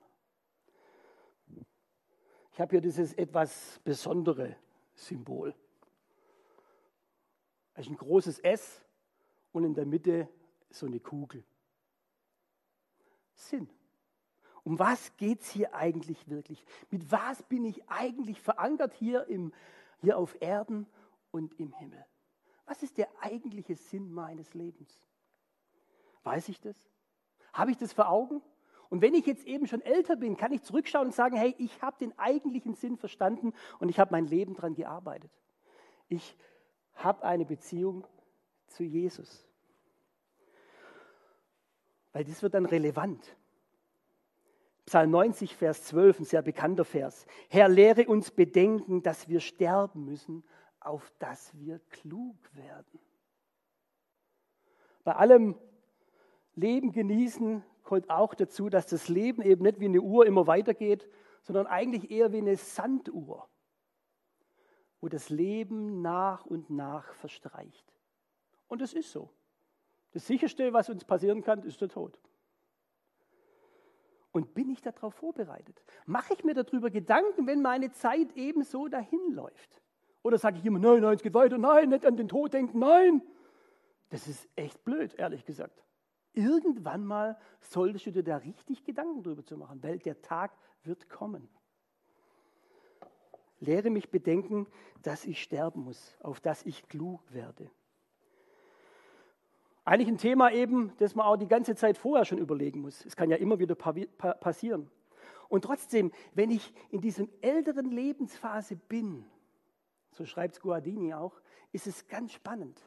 Ich 2.51 2.61
habe 2.61 2.71
hier 2.71 2.81
dieses 2.81 3.13
etwas 3.13 3.79
besondere 3.83 4.55
Symbol. 4.93 5.53
Es 7.73 7.85
ist 7.85 7.91
ein 7.91 7.97
großes 7.97 8.39
S 8.39 8.81
und 9.51 9.65
in 9.65 9.73
der 9.73 9.85
Mitte 9.85 10.29
so 10.69 10.85
eine 10.85 10.99
Kugel. 10.99 11.43
Sinn. 13.33 13.69
Um 14.65 14.79
was 14.79 15.15
geht 15.15 15.41
es 15.41 15.51
hier 15.51 15.75
eigentlich 15.75 16.27
wirklich? 16.27 16.65
Mit 16.89 17.11
was 17.11 17.43
bin 17.43 17.63
ich 17.65 17.87
eigentlich 17.87 18.41
verankert 18.41 18.93
hier, 18.93 19.27
im, 19.27 19.53
hier 20.01 20.17
auf 20.17 20.35
Erden 20.41 20.87
und 21.29 21.57
im 21.59 21.71
Himmel? 21.71 22.03
Was 22.65 22.81
ist 22.81 22.97
der 22.97 23.07
eigentliche 23.21 23.75
Sinn 23.75 24.11
meines 24.11 24.55
Lebens? 24.55 24.99
Weiß 26.23 26.49
ich 26.49 26.59
das? 26.59 26.75
Habe 27.53 27.69
ich 27.69 27.77
das 27.77 27.93
vor 27.93 28.09
Augen? 28.09 28.41
Und 28.89 29.03
wenn 29.03 29.13
ich 29.13 29.27
jetzt 29.27 29.45
eben 29.45 29.67
schon 29.67 29.81
älter 29.81 30.15
bin, 30.15 30.35
kann 30.35 30.51
ich 30.51 30.63
zurückschauen 30.63 31.07
und 31.07 31.13
sagen, 31.13 31.37
hey, 31.37 31.53
ich 31.59 31.83
habe 31.83 31.97
den 31.99 32.17
eigentlichen 32.17 32.73
Sinn 32.73 32.97
verstanden 32.97 33.53
und 33.79 33.89
ich 33.89 33.99
habe 33.99 34.11
mein 34.11 34.25
Leben 34.25 34.55
daran 34.55 34.73
gearbeitet. 34.73 35.31
Ich 36.07 36.35
habe 36.95 37.23
eine 37.23 37.45
Beziehung 37.45 38.03
zu 38.65 38.83
Jesus. 38.83 39.47
Weil 42.13 42.23
das 42.23 42.41
wird 42.41 42.55
dann 42.55 42.65
relevant. 42.65 43.35
Psalm 44.85 45.11
90, 45.11 45.55
Vers 45.55 45.83
12, 45.85 46.19
ein 46.19 46.25
sehr 46.25 46.41
bekannter 46.41 46.85
Vers. 46.85 47.25
Herr, 47.49 47.69
lehre 47.69 48.05
uns 48.05 48.29
bedenken, 48.31 49.01
dass 49.01 49.27
wir 49.27 49.39
sterben 49.39 50.05
müssen 50.05 50.43
auf 50.85 51.11
dass 51.17 51.57
wir 51.57 51.79
klug 51.89 52.37
werden. 52.53 52.99
Bei 55.03 55.15
allem 55.15 55.55
Leben 56.53 56.91
genießen 56.91 57.63
gehört 57.83 58.09
auch 58.09 58.33
dazu, 58.33 58.69
dass 58.69 58.87
das 58.87 59.09
Leben 59.09 59.41
eben 59.41 59.63
nicht 59.63 59.79
wie 59.79 59.85
eine 59.85 60.01
Uhr 60.01 60.25
immer 60.25 60.47
weitergeht, 60.47 61.09
sondern 61.41 61.67
eigentlich 61.67 62.09
eher 62.11 62.31
wie 62.31 62.37
eine 62.37 62.55
Sanduhr, 62.55 63.47
wo 65.01 65.09
das 65.09 65.29
Leben 65.29 66.01
nach 66.01 66.45
und 66.45 66.69
nach 66.69 67.13
verstreicht. 67.13 67.93
Und 68.67 68.81
es 68.81 68.93
ist 68.93 69.11
so. 69.11 69.29
Das 70.11 70.25
sicherste, 70.25 70.71
was 70.73 70.89
uns 70.89 71.03
passieren 71.03 71.41
kann, 71.43 71.63
ist 71.63 71.81
der 71.81 71.89
Tod. 71.89 72.19
Und 74.35 74.53
bin 74.53 74.69
ich 74.69 74.81
darauf 74.81 75.13
vorbereitet? 75.13 75.81
Mache 76.05 76.33
ich 76.33 76.43
mir 76.43 76.53
darüber 76.53 76.89
Gedanken, 76.89 77.47
wenn 77.47 77.61
meine 77.61 77.93
Zeit 77.93 78.35
eben 78.35 78.63
so 78.63 78.89
dahin 78.89 79.31
läuft? 79.31 79.81
Oder 80.23 80.37
sage 80.37 80.57
ich 80.57 80.65
immer, 80.65 80.77
nein, 80.77 80.99
nein, 80.99 81.15
es 81.15 81.23
geht 81.23 81.33
weiter, 81.33 81.57
nein, 81.57 81.87
nicht 81.87 82.05
an 82.05 82.17
den 82.17 82.27
Tod 82.27 82.53
denken, 82.53 82.79
nein. 82.79 83.21
Das 84.09 84.27
ist 84.27 84.49
echt 84.57 84.83
blöd, 84.83 85.13
ehrlich 85.13 85.45
gesagt. 85.45 85.81
Irgendwann 86.33 87.05
mal 87.05 87.37
solltest 87.61 88.07
du 88.07 88.11
dir 88.11 88.23
da 88.23 88.35
richtig 88.35 88.83
Gedanken 88.83 89.23
drüber 89.23 89.45
zu 89.45 89.55
machen, 89.55 89.81
weil 89.81 89.99
der 89.99 90.21
Tag 90.21 90.51
wird 90.83 91.09
kommen. 91.09 91.47
Lehre 93.61 93.89
mich 93.89 94.11
bedenken, 94.11 94.67
dass 95.01 95.23
ich 95.23 95.41
sterben 95.41 95.85
muss, 95.85 96.17
auf 96.19 96.41
dass 96.41 96.65
ich 96.65 96.89
klug 96.89 97.21
werde. 97.31 97.71
Eigentlich 99.85 100.07
ein 100.07 100.17
Thema 100.17 100.51
eben, 100.51 100.91
das 100.97 101.13
man 101.13 101.27
auch 101.27 101.37
die 101.37 101.47
ganze 101.47 101.75
Zeit 101.75 101.97
vorher 101.97 102.25
schon 102.25 102.39
überlegen 102.39 102.81
muss. 102.81 103.05
Es 103.05 103.15
kann 103.15 103.29
ja 103.29 103.37
immer 103.37 103.59
wieder 103.59 103.75
passieren. 103.75 104.89
Und 105.47 105.63
trotzdem, 105.63 106.11
wenn 106.33 106.49
ich 106.49 106.73
in 106.89 107.01
diesem 107.01 107.29
älteren 107.41 107.91
Lebensphase 107.91 108.75
bin, 108.75 109.25
so 110.11 110.25
schreibt 110.25 110.59
Guardini 110.59 111.13
auch, 111.13 111.39
ist 111.71 111.85
es 111.85 112.07
ganz 112.07 112.31
spannend. 112.33 112.81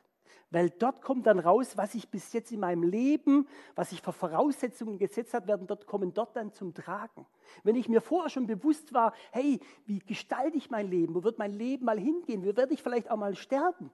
Weil 0.51 0.71
dort 0.71 1.03
kommt 1.03 1.27
dann 1.27 1.39
raus, 1.39 1.77
was 1.77 1.95
ich 1.95 2.09
bis 2.09 2.33
jetzt 2.33 2.51
in 2.51 2.61
meinem 2.61 2.83
Leben, 2.83 3.47
was 3.77 3.93
ich 3.93 4.03
für 4.03 4.13
Voraussetzungen 4.13 4.99
gesetzt 4.99 5.35
habe, 5.35 5.47
werden 5.47 5.67
dort 5.69 5.87
kommen 5.87 6.15
dort 6.15 6.35
dann 6.35 6.53
zum 6.53 6.75
Tragen. 6.75 7.27
Wenn 7.63 7.77
ich 7.77 7.89
mir 7.89 8.01
vorher 8.01 8.31
schon 8.31 8.47
bewusst 8.47 8.93
war, 8.93 9.13
hey, 9.31 9.61
wie 9.85 10.01
gestalte 10.01 10.57
ich 10.57 10.69
mein 10.69 10.89
Leben? 10.89 11.15
Wo 11.15 11.23
wird 11.23 11.39
mein 11.39 11.53
Leben 11.53 11.85
mal 11.85 11.99
hingehen? 11.99 12.45
Wo 12.45 12.57
werde 12.57 12.75
ich 12.75 12.83
vielleicht 12.83 13.11
auch 13.11 13.19
mal 13.19 13.37
sterben? 13.37 13.93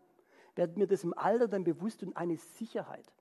Wird 0.54 0.76
mir 0.76 0.86
das 0.86 1.04
im 1.04 1.16
Alter 1.16 1.48
dann 1.48 1.64
bewusst 1.64 2.02
und 2.02 2.16
eine 2.16 2.36
Sicherheit. 2.36 3.12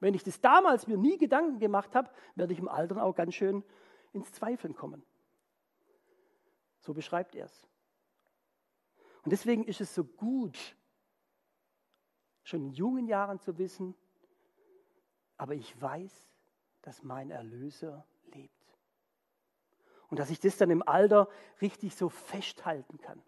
Wenn 0.00 0.14
ich 0.14 0.22
das 0.22 0.40
damals 0.40 0.86
mir 0.86 0.96
nie 0.96 1.18
Gedanken 1.18 1.58
gemacht 1.58 1.94
habe, 1.94 2.10
werde 2.34 2.52
ich 2.52 2.58
im 2.58 2.68
Alter 2.68 3.02
auch 3.02 3.14
ganz 3.14 3.34
schön 3.34 3.62
ins 4.12 4.32
Zweifeln 4.32 4.74
kommen. 4.74 5.04
So 6.80 6.94
beschreibt 6.94 7.34
er 7.34 7.44
es. 7.44 7.68
Und 9.22 9.32
deswegen 9.32 9.64
ist 9.64 9.80
es 9.82 9.94
so 9.94 10.04
gut, 10.04 10.58
schon 12.42 12.62
in 12.62 12.72
jungen 12.72 13.06
Jahren 13.06 13.38
zu 13.38 13.58
wissen, 13.58 13.94
aber 15.36 15.54
ich 15.54 15.80
weiß, 15.80 16.30
dass 16.82 17.02
mein 17.02 17.30
Erlöser 17.30 18.06
lebt. 18.32 18.78
Und 20.08 20.18
dass 20.18 20.30
ich 20.30 20.40
das 20.40 20.56
dann 20.56 20.70
im 20.70 20.82
Alter 20.86 21.28
richtig 21.60 21.94
so 21.94 22.08
festhalten 22.08 22.98
kann. 22.98 23.22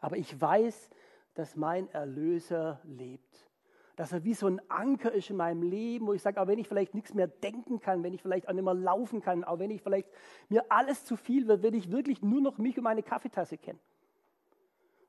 Aber 0.00 0.16
ich 0.18 0.38
weiß, 0.38 0.90
dass 1.34 1.56
mein 1.56 1.88
Erlöser 1.90 2.80
lebt. 2.84 3.50
Dass 3.96 4.12
er 4.12 4.24
wie 4.24 4.34
so 4.34 4.46
ein 4.48 4.60
Anker 4.70 5.12
ist 5.12 5.30
in 5.30 5.36
meinem 5.36 5.62
Leben, 5.62 6.06
wo 6.06 6.14
ich 6.14 6.22
sage, 6.22 6.40
auch 6.40 6.46
wenn 6.46 6.58
ich 6.58 6.66
vielleicht 6.66 6.94
nichts 6.94 7.14
mehr 7.14 7.28
denken 7.28 7.80
kann, 7.80 8.02
wenn 8.02 8.12
ich 8.12 8.22
vielleicht 8.22 8.48
auch 8.48 8.52
nicht 8.52 8.64
mehr 8.64 8.74
laufen 8.74 9.20
kann, 9.20 9.44
auch 9.44 9.58
wenn 9.58 9.70
ich 9.70 9.82
vielleicht 9.82 10.08
mir 10.48 10.64
alles 10.70 11.04
zu 11.04 11.16
viel 11.16 11.46
wird, 11.46 11.62
wenn 11.62 11.74
ich 11.74 11.90
wirklich 11.92 12.22
nur 12.22 12.40
noch 12.40 12.58
mich 12.58 12.76
und 12.76 12.84
meine 12.84 13.02
Kaffeetasse 13.02 13.56
kenne. 13.56 13.78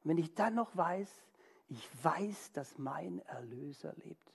Und 0.04 0.10
wenn 0.10 0.18
ich 0.18 0.36
dann 0.36 0.54
noch 0.54 0.76
weiß, 0.78 1.24
ich 1.68 1.90
weiß, 2.04 2.52
dass 2.52 2.78
mein 2.78 3.20
Erlöser 3.26 3.94
lebt. 4.04 4.34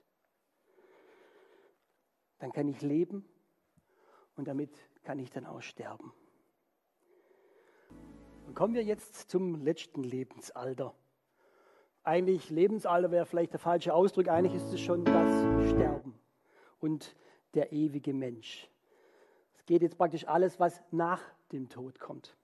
Dann 2.38 2.52
kann 2.52 2.66
ich 2.68 2.80
leben 2.80 3.24
und 4.36 4.48
damit 4.48 4.70
kann 5.04 5.18
ich 5.18 5.30
dann 5.30 5.46
auch 5.46 5.60
sterben. 5.60 6.12
Und 8.46 8.54
kommen 8.54 8.74
wir 8.74 8.82
jetzt 8.82 9.30
zum 9.30 9.62
letzten 9.62 10.02
Lebensalter. 10.02 10.94
Eigentlich 12.02 12.48
Lebensalter 12.50 13.10
wäre 13.10 13.26
vielleicht 13.26 13.52
der 13.52 13.60
falsche 13.60 13.92
Ausdruck, 13.92 14.28
eigentlich 14.28 14.54
ist 14.54 14.72
es 14.72 14.80
schon 14.80 15.04
das 15.04 15.70
Sterben 15.70 16.18
und 16.80 17.14
der 17.54 17.72
ewige 17.72 18.14
Mensch. 18.14 18.68
Es 19.54 19.66
geht 19.66 19.82
jetzt 19.82 19.98
praktisch 19.98 20.26
alles, 20.26 20.58
was 20.58 20.82
nach 20.90 21.20
dem 21.52 21.68
Tod 21.68 22.00
kommt. 22.00 22.36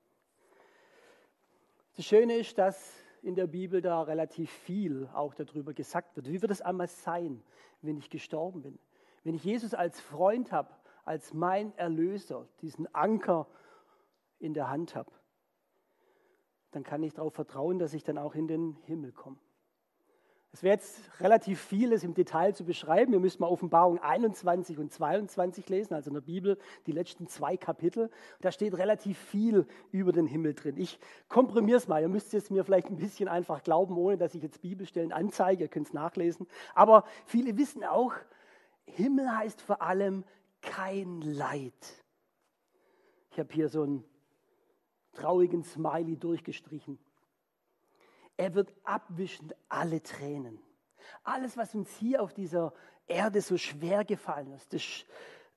Das 1.96 2.04
Schöne 2.04 2.36
ist, 2.36 2.58
dass 2.58 2.92
in 3.22 3.34
der 3.34 3.46
Bibel 3.46 3.80
da 3.80 4.02
relativ 4.02 4.50
viel 4.50 5.08
auch 5.14 5.32
darüber 5.34 5.72
gesagt 5.72 6.14
wird. 6.16 6.28
Wie 6.28 6.42
wird 6.42 6.52
es 6.52 6.60
einmal 6.60 6.88
sein, 6.88 7.42
wenn 7.80 7.96
ich 7.96 8.10
gestorben 8.10 8.62
bin? 8.62 8.78
Wenn 9.24 9.34
ich 9.34 9.44
Jesus 9.44 9.72
als 9.72 10.00
Freund 10.00 10.52
habe, 10.52 10.68
als 11.04 11.32
mein 11.32 11.76
Erlöser, 11.78 12.46
diesen 12.60 12.92
Anker 12.94 13.48
in 14.38 14.52
der 14.52 14.68
Hand 14.68 14.94
habe, 14.94 15.10
dann 16.72 16.82
kann 16.82 17.02
ich 17.02 17.14
darauf 17.14 17.32
vertrauen, 17.32 17.78
dass 17.78 17.94
ich 17.94 18.04
dann 18.04 18.18
auch 18.18 18.34
in 18.34 18.48
den 18.48 18.76
Himmel 18.82 19.12
komme. 19.12 19.38
Es 20.56 20.62
wäre 20.62 20.76
jetzt 20.76 20.98
relativ 21.20 21.60
vieles 21.60 22.02
im 22.02 22.14
Detail 22.14 22.54
zu 22.54 22.64
beschreiben. 22.64 23.12
Wir 23.12 23.20
müssen 23.20 23.42
mal 23.42 23.48
Offenbarung 23.48 23.98
21 23.98 24.78
und 24.78 24.90
22 24.90 25.68
lesen, 25.68 25.92
also 25.92 26.08
in 26.08 26.14
der 26.14 26.22
Bibel 26.22 26.56
die 26.86 26.92
letzten 26.92 27.28
zwei 27.28 27.58
Kapitel. 27.58 28.08
Da 28.40 28.50
steht 28.50 28.72
relativ 28.78 29.18
viel 29.18 29.66
über 29.92 30.12
den 30.12 30.26
Himmel 30.26 30.54
drin. 30.54 30.78
Ich 30.78 30.98
komprimiere 31.28 31.76
es 31.76 31.88
mal. 31.88 32.00
Ihr 32.00 32.08
müsst 32.08 32.32
es 32.32 32.48
mir 32.48 32.64
vielleicht 32.64 32.86
ein 32.86 32.96
bisschen 32.96 33.28
einfach 33.28 33.64
glauben, 33.64 33.98
ohne 33.98 34.16
dass 34.16 34.34
ich 34.34 34.42
jetzt 34.42 34.62
Bibelstellen 34.62 35.12
anzeige. 35.12 35.64
Ihr 35.64 35.68
könnt 35.68 35.88
es 35.88 35.92
nachlesen. 35.92 36.46
Aber 36.74 37.04
viele 37.26 37.58
wissen 37.58 37.84
auch, 37.84 38.14
Himmel 38.86 39.30
heißt 39.36 39.60
vor 39.60 39.82
allem 39.82 40.24
kein 40.62 41.20
Leid. 41.20 42.02
Ich 43.30 43.38
habe 43.38 43.52
hier 43.52 43.68
so 43.68 43.82
einen 43.82 44.04
traurigen 45.12 45.64
Smiley 45.64 46.16
durchgestrichen. 46.16 46.98
Er 48.36 48.54
wird 48.54 48.72
abwischen 48.84 49.52
alle 49.68 50.02
Tränen. 50.02 50.58
Alles, 51.22 51.56
was 51.56 51.74
uns 51.74 51.90
hier 51.96 52.22
auf 52.22 52.34
dieser 52.34 52.72
Erde 53.06 53.40
so 53.40 53.56
schwer 53.56 54.04
gefallen 54.04 54.52
ist, 54.52 54.72
das, 54.72 54.82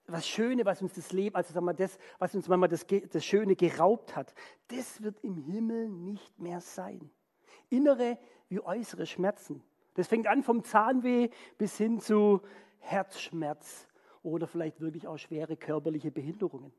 was 0.08 0.28
Schöne, 0.28 0.65
was 0.65 0.82
uns 0.82 0.94
das 0.94 1.12
Leben, 1.12 1.36
also 1.36 1.54
sagen 1.54 1.65
wir, 1.65 1.74
das, 1.74 1.98
was 2.20 2.34
uns 2.36 2.48
manchmal 2.48 2.70
das, 2.70 2.86
das 3.12 3.26
Schöne 3.26 3.56
geraubt 3.56 4.15
hat, 4.15 4.34
das 4.68 5.02
wird 5.02 5.20
im 5.24 5.36
Himmel 5.36 5.89
nicht 5.89 6.39
mehr 6.39 6.62
sein. 6.62 7.10
Innere 7.70 8.18
wie 8.48 8.60
äußere 8.60 9.06
Schmerzen. 9.06 9.63
Das 9.96 10.08
fängt 10.08 10.28
an 10.28 10.44
vom 10.44 10.63
Zahnweh 10.63 11.30
bis 11.58 11.78
hin 11.78 12.00
zu 12.00 12.42
Herzschmerz 12.80 13.88
oder 14.24 14.48
vielleicht 14.48 14.80
wirklich 14.80 15.08
auch 15.08 15.18
schwere 15.18 15.58
körperliche 15.58 16.12
Behinderungen, 16.12 16.74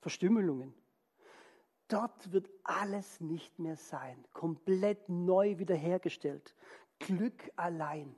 Verstümmelungen. 0.00 0.74
Dort 1.92 2.32
wird 2.32 2.48
alles 2.64 3.20
nicht 3.20 3.58
mehr 3.58 3.76
sein, 3.76 4.24
komplett 4.32 5.10
neu 5.10 5.58
wiederhergestellt. 5.58 6.54
Glück 6.98 7.52
allein. 7.54 8.16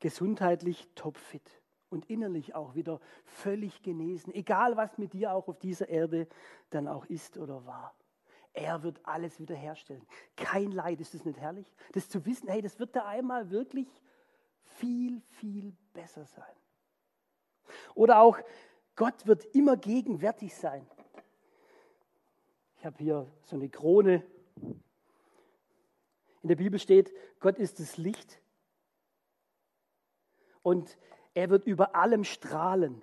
Gesundheitlich 0.00 0.88
topfit 0.96 1.48
und 1.90 2.10
innerlich 2.10 2.56
auch 2.56 2.74
wieder 2.74 2.98
völlig 3.24 3.84
genesen, 3.84 4.34
egal 4.34 4.76
was 4.76 4.98
mit 4.98 5.12
dir 5.12 5.32
auch 5.32 5.46
auf 5.46 5.60
dieser 5.60 5.88
Erde 5.88 6.26
dann 6.70 6.88
auch 6.88 7.06
ist 7.06 7.38
oder 7.38 7.64
war. 7.66 7.94
Er 8.52 8.82
wird 8.82 9.00
alles 9.04 9.38
wiederherstellen. 9.38 10.04
Kein 10.34 10.72
Leid, 10.72 11.00
ist 11.00 11.14
das 11.14 11.24
nicht 11.24 11.38
herrlich? 11.38 11.72
Das 11.92 12.08
zu 12.08 12.26
wissen, 12.26 12.48
hey, 12.48 12.62
das 12.62 12.80
wird 12.80 12.96
da 12.96 13.06
einmal 13.06 13.50
wirklich 13.50 13.86
viel, 14.64 15.20
viel 15.20 15.72
besser 15.92 16.24
sein. 16.24 16.56
Oder 17.94 18.18
auch, 18.18 18.38
Gott 18.96 19.24
wird 19.24 19.44
immer 19.54 19.76
gegenwärtig 19.76 20.52
sein. 20.52 20.84
Ich 22.84 22.86
habe 22.86 23.02
hier 23.02 23.26
so 23.44 23.56
eine 23.56 23.70
Krone. 23.70 24.22
In 26.42 26.48
der 26.48 26.56
Bibel 26.56 26.78
steht, 26.78 27.14
Gott 27.40 27.58
ist 27.58 27.80
das 27.80 27.96
Licht 27.96 28.42
und 30.60 30.98
er 31.32 31.48
wird 31.48 31.64
über 31.64 31.94
allem 31.96 32.24
strahlen. 32.24 33.00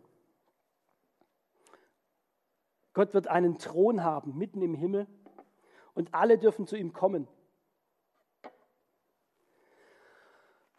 Gott 2.94 3.16
wird 3.16 3.26
einen 3.26 3.58
Thron 3.58 4.04
haben 4.04 4.38
mitten 4.38 4.62
im 4.62 4.76
Himmel 4.76 5.08
und 5.96 6.14
alle 6.14 6.38
dürfen 6.38 6.68
zu 6.68 6.76
ihm 6.76 6.94
kommen. 6.94 7.28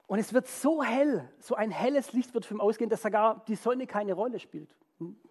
Und 0.06 0.20
es 0.20 0.32
wird 0.32 0.46
so 0.46 0.80
hell, 0.80 1.28
so 1.40 1.56
ein 1.56 1.72
helles 1.72 2.12
Licht 2.12 2.34
wird 2.34 2.46
vom 2.46 2.60
Ausgehen, 2.60 2.88
dass 2.88 3.02
sogar 3.02 3.44
die 3.46 3.56
Sonne 3.56 3.88
keine 3.88 4.12
Rolle 4.12 4.38
spielt. 4.38 4.72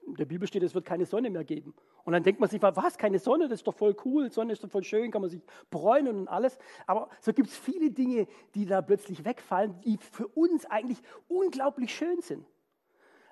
In 0.05 0.15
der 0.15 0.25
Bibel 0.25 0.47
steht, 0.47 0.63
es 0.63 0.73
wird 0.73 0.85
keine 0.85 1.05
Sonne 1.05 1.29
mehr 1.29 1.43
geben. 1.43 1.73
Und 2.03 2.13
dann 2.13 2.23
denkt 2.23 2.39
man 2.39 2.49
sich, 2.49 2.61
was, 2.61 2.97
keine 2.97 3.19
Sonne, 3.19 3.47
das 3.47 3.59
ist 3.59 3.67
doch 3.67 3.75
voll 3.75 3.95
cool, 4.03 4.31
Sonne 4.31 4.53
ist 4.53 4.63
doch 4.63 4.69
voll 4.69 4.83
schön, 4.83 5.11
kann 5.11 5.21
man 5.21 5.29
sich 5.29 5.41
bräunen 5.69 6.21
und 6.21 6.27
alles. 6.27 6.57
Aber 6.87 7.09
so 7.19 7.31
gibt 7.33 7.49
es 7.49 7.57
viele 7.57 7.91
Dinge, 7.91 8.27
die 8.55 8.65
da 8.65 8.81
plötzlich 8.81 9.23
wegfallen, 9.23 9.79
die 9.81 9.97
für 9.97 10.27
uns 10.27 10.65
eigentlich 10.65 11.01
unglaublich 11.27 11.95
schön 11.95 12.21
sind. 12.21 12.45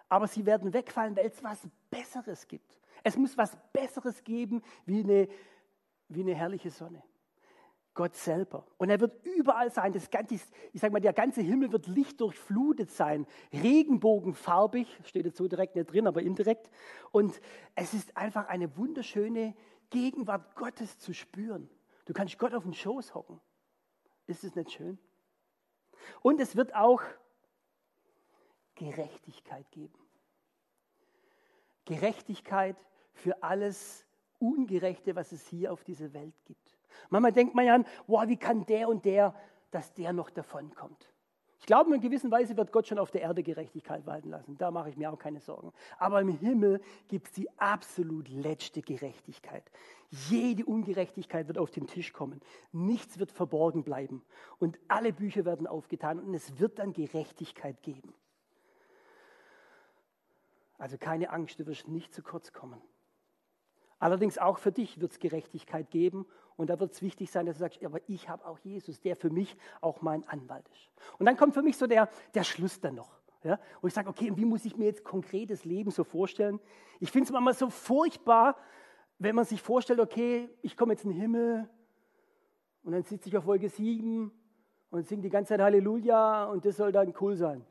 Aber 0.08 0.28
sie 0.28 0.46
werden 0.46 0.74
wegfallen, 0.74 1.16
weil 1.16 1.28
es 1.28 1.44
was 1.44 1.68
Besseres 1.90 2.48
gibt. 2.48 2.80
Es 3.04 3.18
muss 3.18 3.38
was 3.38 3.58
Besseres 3.74 4.24
geben 4.24 4.62
wie 4.86 5.04
eine, 5.04 5.28
wie 6.08 6.22
eine 6.22 6.36
herrliche 6.36 6.72
Sonne. 6.72 7.02
Gott 7.94 8.16
selber. 8.16 8.66
Und 8.78 8.90
er 8.90 9.00
wird 9.00 9.26
überall 9.26 9.72
sein. 9.72 9.92
Das 9.92 10.10
ganze, 10.10 10.36
ich 10.36 10.82
sage 10.82 10.94
mal, 10.94 11.02
der 11.02 11.14
ganze 11.14 11.42
Himmel 11.42 11.72
wird 11.72 11.88
lichtdurchflutet 11.88 12.92
sein. 12.92 13.26
Regenbogenfarbig, 13.52 14.88
steht 15.04 15.26
jetzt 15.26 15.38
so 15.38 15.48
direkt 15.48 15.76
nicht 15.76 15.92
drin, 15.92 16.08
aber 16.08 16.22
indirekt. 16.22 16.70
Und 17.12 17.42
es 17.76 17.94
ist 17.94 18.16
einfach 18.16 18.48
eine 18.48 18.78
wunderschöne 18.78 19.56
Gegenwart 19.90 20.56
Gottes 20.56 21.00
zu 21.00 21.14
spüren. 21.14 21.70
Du 22.06 22.14
kannst 22.14 22.38
Gott 22.38 22.54
auf 22.54 22.64
den 22.64 22.74
Schoß 22.74 23.16
hocken. 23.16 23.42
Ist 24.28 24.44
es 24.44 24.56
nicht 24.56 24.72
schön? 24.72 24.98
Und 26.22 26.40
es 26.40 26.56
wird 26.56 26.76
auch 26.76 27.02
Gerechtigkeit 28.76 29.70
geben. 29.72 30.00
Gerechtigkeit 31.86 32.78
für 33.14 33.44
alles 33.44 34.06
Ungerechte, 34.38 35.16
was 35.16 35.32
es 35.32 35.46
hier 35.48 35.74
auf 35.74 35.84
dieser 35.84 36.14
Welt 36.14 36.36
gibt. 36.46 36.79
Manchmal 37.10 37.32
denkt 37.32 37.56
man 37.56 37.66
ja 37.66 37.76
an, 37.76 37.86
wow, 38.08 38.28
wie 38.28 38.38
kann 38.38 38.66
der 38.66 38.90
und 38.90 39.06
der, 39.06 39.34
dass 39.72 39.94
der 39.94 40.14
noch 40.14 40.30
davonkommt. 40.30 41.10
Ich 41.60 41.66
glaube, 41.66 41.94
in 41.94 42.02
gewisser 42.02 42.32
Weise 42.32 42.56
wird 42.56 42.72
Gott 42.72 42.88
schon 42.88 43.00
auf 43.00 43.12
der 43.12 43.22
Erde 43.22 43.44
Gerechtigkeit 43.44 44.06
walten 44.06 44.30
lassen. 44.30 44.58
Da 44.58 44.72
mache 44.72 44.90
ich 44.90 44.98
mir 44.98 45.12
auch 45.12 45.20
keine 45.20 45.42
Sorgen. 45.42 45.74
Aber 45.98 46.22
im 46.22 46.30
Himmel 46.30 46.82
gibt 47.10 47.28
es 47.28 47.34
die 47.34 47.50
absolut 47.60 48.30
letzte 48.30 48.82
Gerechtigkeit. 48.82 49.70
Jede 50.10 50.66
Ungerechtigkeit 50.66 51.48
wird 51.48 51.58
auf 51.58 51.70
den 51.70 51.86
Tisch 51.86 52.14
kommen. 52.14 52.42
Nichts 52.72 53.20
wird 53.20 53.32
verborgen 53.32 53.84
bleiben. 53.84 54.24
Und 54.58 54.80
alle 54.88 55.12
Bücher 55.12 55.44
werden 55.44 55.68
aufgetan 55.68 56.20
und 56.20 56.34
es 56.34 56.60
wird 56.60 56.80
dann 56.80 56.94
Gerechtigkeit 56.94 57.84
geben. 57.84 58.14
Also 60.78 60.98
keine 60.98 61.30
Angst, 61.32 61.60
du 61.60 61.68
wirst 61.68 61.90
nicht 61.90 62.14
zu 62.14 62.24
kurz 62.24 62.54
kommen. 62.54 62.82
Allerdings 64.00 64.38
auch 64.38 64.60
für 64.60 64.72
dich 64.72 65.02
wird 65.02 65.12
es 65.12 65.20
Gerechtigkeit 65.20 65.92
geben 65.92 66.26
und 66.60 66.70
da 66.70 66.78
wird 66.78 66.92
es 66.92 67.02
wichtig 67.02 67.32
sein, 67.32 67.46
dass 67.46 67.56
du 67.56 67.62
sagst, 67.62 67.82
aber 67.86 68.02
ich 68.08 68.28
habe 68.28 68.46
auch 68.46 68.60
Jesus, 68.60 69.00
der 69.00 69.16
für 69.16 69.30
mich 69.30 69.56
auch 69.80 70.02
mein 70.02 70.28
Anwalt 70.28 70.68
ist. 70.68 70.92
Und 71.18 71.26
dann 71.26 71.38
kommt 71.38 71.54
für 71.54 71.62
mich 71.62 71.78
so 71.78 71.88
der, 71.88 72.10
der 72.34 72.44
Schluss 72.44 72.82
dann 72.82 72.96
noch. 72.96 73.18
Ja, 73.46 73.58
wo 73.80 73.88
ich 73.88 73.94
sage, 73.94 74.10
okay, 74.10 74.34
wie 74.36 74.44
muss 74.44 74.66
ich 74.66 74.76
mir 74.76 74.84
jetzt 74.84 75.06
konkretes 75.06 75.64
Leben 75.64 75.90
so 75.90 76.04
vorstellen? 76.04 76.60
Ich 77.00 77.12
finde 77.12 77.28
es 77.28 77.32
manchmal 77.32 77.54
so 77.54 77.70
furchtbar, 77.70 78.58
wenn 79.20 79.36
man 79.36 79.46
sich 79.46 79.62
vorstellt, 79.62 80.02
okay, 80.02 80.50
ich 80.62 80.76
komme 80.76 80.92
jetzt 80.92 81.06
in 81.06 81.12
den 81.12 81.22
Himmel 81.22 81.70
und 82.84 82.92
dann 82.92 83.04
sitze 83.04 83.30
ich 83.30 83.38
auf 83.38 83.46
Wolke 83.46 83.70
7 83.70 84.30
und 84.90 85.08
singe 85.08 85.22
die 85.22 85.30
ganze 85.30 85.54
Zeit 85.54 85.62
Halleluja 85.62 86.44
und 86.48 86.66
das 86.66 86.76
soll 86.76 86.92
dann 86.92 87.14
cool 87.22 87.38
sein. 87.38 87.66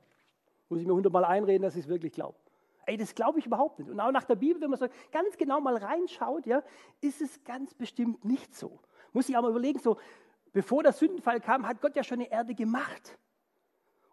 Muss 0.71 0.81
ich 0.81 0.87
mir 0.87 0.95
hundertmal 0.95 1.27
einreden, 1.27 1.61
dass 1.61 1.77
ich 1.77 1.85
es 1.85 1.89
wirklich 1.91 2.15
glaube. 2.15 2.39
Ey, 2.89 2.97
das 2.97 3.15
glaube 3.15 3.39
ich 3.39 3.45
überhaupt 3.45 3.79
nicht. 3.79 3.91
Und 3.91 4.01
auch 4.01 4.11
nach 4.11 4.25
der 4.25 4.37
Bibel, 4.37 4.63
wenn 4.63 4.71
man 4.71 4.79
so 4.79 4.87
ganz 5.13 5.37
genau 5.37 5.61
mal 5.61 5.77
reinschaut, 5.77 6.47
ja, 6.47 6.63
ist 7.03 7.21
es 7.21 7.45
ganz 7.45 7.75
bestimmt 7.75 8.25
nicht 8.25 8.55
so. 8.55 8.81
Muss 9.13 9.29
ich 9.29 9.37
auch 9.37 9.43
mal 9.43 9.51
überlegen, 9.51 9.79
so, 9.79 9.99
bevor 10.55 10.83
der 10.83 10.95
Sündenfall 10.95 11.39
kam, 11.39 11.69
hat 11.69 11.83
Gott 11.83 11.97
ja 11.97 12.03
schon 12.03 12.21
eine 12.21 12.31
Erde 12.31 12.55
gemacht. 12.55 13.19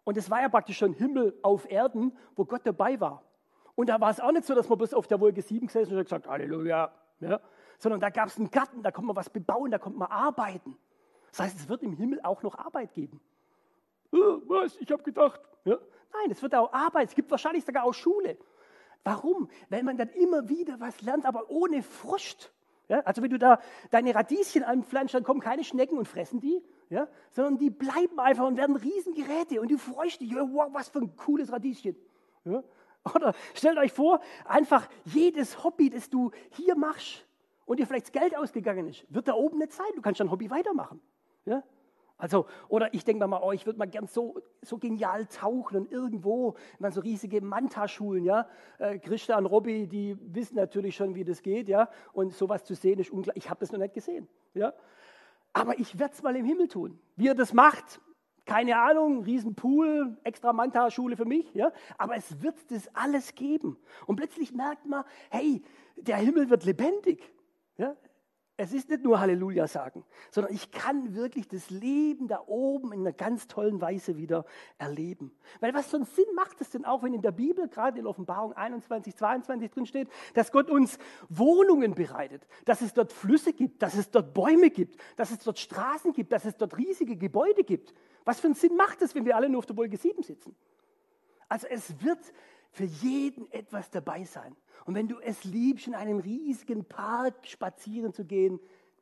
Und 0.04 0.18
es 0.18 0.30
war 0.30 0.42
ja 0.42 0.50
praktisch 0.50 0.78
schon 0.78 0.92
Himmel 0.92 1.40
auf 1.42 1.72
Erden, 1.72 2.18
wo 2.36 2.44
Gott 2.44 2.64
dabei 2.66 3.00
war. 3.00 3.24
Und 3.76 3.88
da 3.88 4.02
war 4.02 4.10
es 4.10 4.20
auch 4.20 4.34
nicht 4.34 4.44
so, 4.44 4.54
dass 4.54 4.68
man 4.68 4.78
bloß 4.78 4.94
auf 4.94 5.08
der 5.08 5.22
Wolke 5.22 5.42
7 5.42 5.68
gesessen 5.68 5.96
und 5.96 6.04
gesagt, 6.04 6.28
Halleluja, 6.28 6.92
ja, 7.22 7.40
sondern 7.78 8.02
da 8.02 8.10
gab 8.10 8.28
es 8.28 8.38
einen 8.38 8.52
Garten, 8.52 8.84
da 8.84 8.92
konnte 8.92 9.08
man 9.08 9.16
was 9.16 9.30
bebauen, 9.30 9.72
da 9.72 9.80
konnte 9.80 10.00
man 10.00 10.12
arbeiten. 10.12 10.78
Das 11.32 11.40
heißt, 11.40 11.60
es 11.62 11.70
wird 11.70 11.82
im 11.82 11.94
Himmel 11.94 12.20
auch 12.24 12.44
noch 12.44 12.58
Arbeit 12.58 12.94
geben. 12.94 13.22
Äh, 14.12 14.18
was? 14.18 14.76
Ich 14.82 14.92
habe 14.92 15.04
gedacht. 15.04 15.40
Ja? 15.64 15.78
Nein, 16.12 16.32
es 16.32 16.42
wird 16.42 16.54
auch 16.56 16.74
Arbeit. 16.74 17.08
Es 17.08 17.16
gibt 17.16 17.32
wahrscheinlich 17.32 17.64
sogar 17.64 17.86
auch 17.86 17.94
Schule. 17.94 18.38
Warum? 19.04 19.50
Weil 19.70 19.84
man 19.84 19.98
dann 19.98 20.10
immer 20.10 20.50
wieder 20.50 20.80
was 20.80 21.02
lernt, 21.02 21.26
aber 21.26 21.50
ohne 21.50 21.84
Frust. 21.84 22.52
Ja, 22.88 23.00
also 23.00 23.22
wenn 23.24 23.32
du 23.32 23.40
da 23.40 23.60
deine 23.90 24.14
Radieschen 24.14 24.64
anpflanzt, 24.64 25.14
dann 25.14 25.24
kommen 25.24 25.40
keine 25.40 25.64
Schnecken 25.64 25.98
und 25.98 26.08
fressen 26.08 26.40
die, 26.40 26.62
ja, 26.90 27.08
sondern 27.32 27.58
die 27.58 27.72
bleiben 27.72 28.20
einfach 28.20 28.46
und 28.46 28.58
werden 28.58 28.76
Riesengeräte 28.76 29.60
und 29.60 29.72
du 29.72 29.78
freust 29.78 30.22
dich, 30.22 30.36
wow, 30.36 30.70
was 30.72 30.90
für 30.90 31.00
ein 31.00 31.16
cooles 31.16 31.52
Radieschen. 31.52 31.96
Ja. 32.44 32.64
Oder 33.14 33.34
stellt 33.54 33.78
euch 33.78 33.92
vor, 33.92 34.20
einfach 34.46 34.88
jedes 35.04 35.64
Hobby, 35.64 35.90
das 35.90 36.10
du 36.10 36.32
hier 36.52 36.76
machst 36.76 37.26
und 37.66 37.80
dir 37.80 37.88
vielleicht 37.88 38.06
das 38.08 38.12
Geld 38.12 38.38
ausgegangen 38.38 38.88
ist, 38.88 39.06
wird 39.14 39.28
da 39.28 39.34
oben 39.34 39.58
nicht 39.58 39.74
sein. 39.74 39.88
Du 39.96 40.02
kannst 40.02 40.20
dein 40.20 40.32
Hobby 40.32 40.50
weitermachen. 40.50 41.02
Ja. 41.46 41.64
Also, 42.18 42.46
oder 42.70 42.94
ich 42.94 43.04
denke 43.04 43.28
mal, 43.28 43.42
oh, 43.44 43.52
ich 43.52 43.66
würde 43.66 43.78
mal 43.78 43.88
gern 43.88 44.08
so, 44.08 44.42
so 44.62 44.78
genial 44.78 45.26
tauchen 45.26 45.78
und 45.78 45.92
irgendwo, 45.92 46.56
man 46.80 46.92
so 46.92 47.02
riesige 47.02 47.42
Manta-Schulen, 47.42 48.24
ja. 48.24 48.48
Äh, 48.78 49.00
Christa 49.00 49.38
und 49.38 49.46
Robby, 49.46 49.88
die 49.88 50.18
wissen 50.22 50.56
natürlich 50.56 50.96
schon, 50.96 51.14
wie 51.14 51.26
das 51.26 51.42
geht, 51.42 51.68
ja. 51.68 51.90
Und 52.14 52.34
sowas 52.34 52.64
zu 52.64 52.74
sehen 52.74 53.00
ist 53.00 53.12
unglaublich. 53.12 53.44
Ich 53.44 53.50
habe 53.50 53.60
das 53.60 53.72
noch 53.72 53.80
nicht 53.80 53.94
gesehen, 53.94 54.30
ja. 54.54 54.74
Aber 55.52 55.78
ich 55.78 56.00
werde 56.00 56.14
es 56.14 56.24
mal 56.24 56.36
im 56.36 56.46
Himmel 56.46 56.70
tun. 56.70 57.00
Wie 57.18 57.28
er 57.28 57.36
das 57.36 57.54
macht, 57.54 58.00
keine 58.46 58.78
Ahnung, 58.78 59.24
Riesenpool, 59.24 60.18
extra 60.24 60.54
Manta-Schule 60.54 61.18
für 61.18 61.26
mich, 61.26 61.54
ja. 61.54 61.72
Aber 61.98 62.16
es 62.16 62.42
wird 62.42 62.56
das 62.70 62.90
alles 62.96 63.36
geben. 63.36 63.78
Und 64.06 64.16
plötzlich 64.16 64.54
merkt 64.54 64.86
man, 64.86 65.04
hey, 65.32 65.64
der 65.98 66.18
Himmel 66.18 66.50
wird 66.50 66.64
lebendig. 66.64 67.34
Ja? 67.78 67.96
Es 68.58 68.72
ist 68.72 68.90
nicht 68.90 69.04
nur 69.04 69.20
Halleluja 69.20 69.68
sagen, 69.68 70.06
sondern 70.32 70.54
ich 70.54 70.72
kann 70.72 71.14
wirklich 71.14 71.50
das 71.50 71.70
Leben 71.70 72.30
da 72.30 72.42
oben 72.48 72.94
in 72.94 73.02
einer 73.02 73.12
ganz 73.12 73.48
tollen 73.48 73.82
Weise 73.82 74.16
wieder 74.16 74.46
erleben. 74.78 75.36
Weil 75.60 75.74
was 75.74 75.88
für 75.88 75.98
einen 75.98 76.06
Sinn 76.06 76.26
macht 76.36 76.62
es 76.62 76.70
denn 76.70 76.86
auch, 76.86 77.04
wenn 77.04 77.14
in 77.14 77.22
der 77.22 77.34
Bibel, 77.34 77.68
gerade 77.68 78.00
in 78.00 78.08
Offenbarung 78.08 78.54
21, 78.54 79.14
22 79.14 79.72
drin 79.72 79.86
steht, 79.86 80.10
dass 80.36 80.54
Gott 80.54 80.70
uns 80.70 80.98
Wohnungen 81.28 81.96
bereitet, 81.96 82.48
dass 82.64 82.80
es 82.80 82.94
dort 82.94 83.12
Flüsse 83.12 83.52
gibt, 83.52 83.82
dass 83.82 83.96
es 83.96 84.10
dort 84.10 84.34
Bäume 84.34 84.70
gibt, 84.70 85.02
dass 85.18 85.32
es 85.32 85.40
dort 85.40 85.60
Straßen 85.60 86.14
gibt, 86.14 86.32
dass 86.32 86.46
es 86.46 86.56
dort 86.56 86.78
riesige 86.78 87.18
Gebäude 87.18 87.66
gibt. 87.66 87.94
Was 88.24 88.40
für 88.40 88.48
einen 88.48 88.56
Sinn 88.56 88.78
macht 88.78 89.02
es, 89.02 89.14
wenn 89.16 89.26
wir 89.26 89.36
alle 89.36 89.50
nur 89.50 89.60
auf 89.60 89.66
der 89.66 89.76
Wolke 89.76 89.98
7 89.98 90.24
sitzen? 90.24 90.56
Also 91.50 91.68
es 91.68 92.02
wird 92.02 92.20
für 92.76 92.84
jeden 92.84 93.50
etwas 93.54 93.90
dabei 93.90 94.26
sein. 94.26 94.54
Und 94.86 94.96
wenn 94.96 95.08
du 95.08 95.18
es 95.20 95.46
liebst, 95.46 95.88
in 95.88 95.96
einem 95.96 96.20
riesigen 96.20 96.84
Park 96.84 97.48
spazieren 97.48 98.12
zu 98.12 98.26
gehen, 98.26 98.60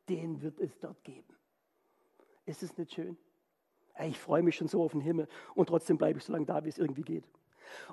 den 0.08 0.42
wird 0.42 0.60
es 0.60 0.78
dort 0.78 1.02
geben. 1.02 1.34
Ist 2.46 2.62
es 2.62 2.78
nicht 2.78 2.94
schön? 2.94 3.16
Ich 4.04 4.18
freue 4.18 4.44
mich 4.44 4.54
schon 4.54 4.68
so 4.68 4.84
auf 4.84 4.92
den 4.92 5.00
Himmel 5.00 5.26
und 5.56 5.66
trotzdem 5.66 5.98
bleibe 5.98 6.20
ich 6.20 6.24
so 6.24 6.32
lange 6.32 6.46
da, 6.46 6.64
wie 6.64 6.68
es 6.68 6.78
irgendwie 6.78 7.02
geht. 7.02 7.24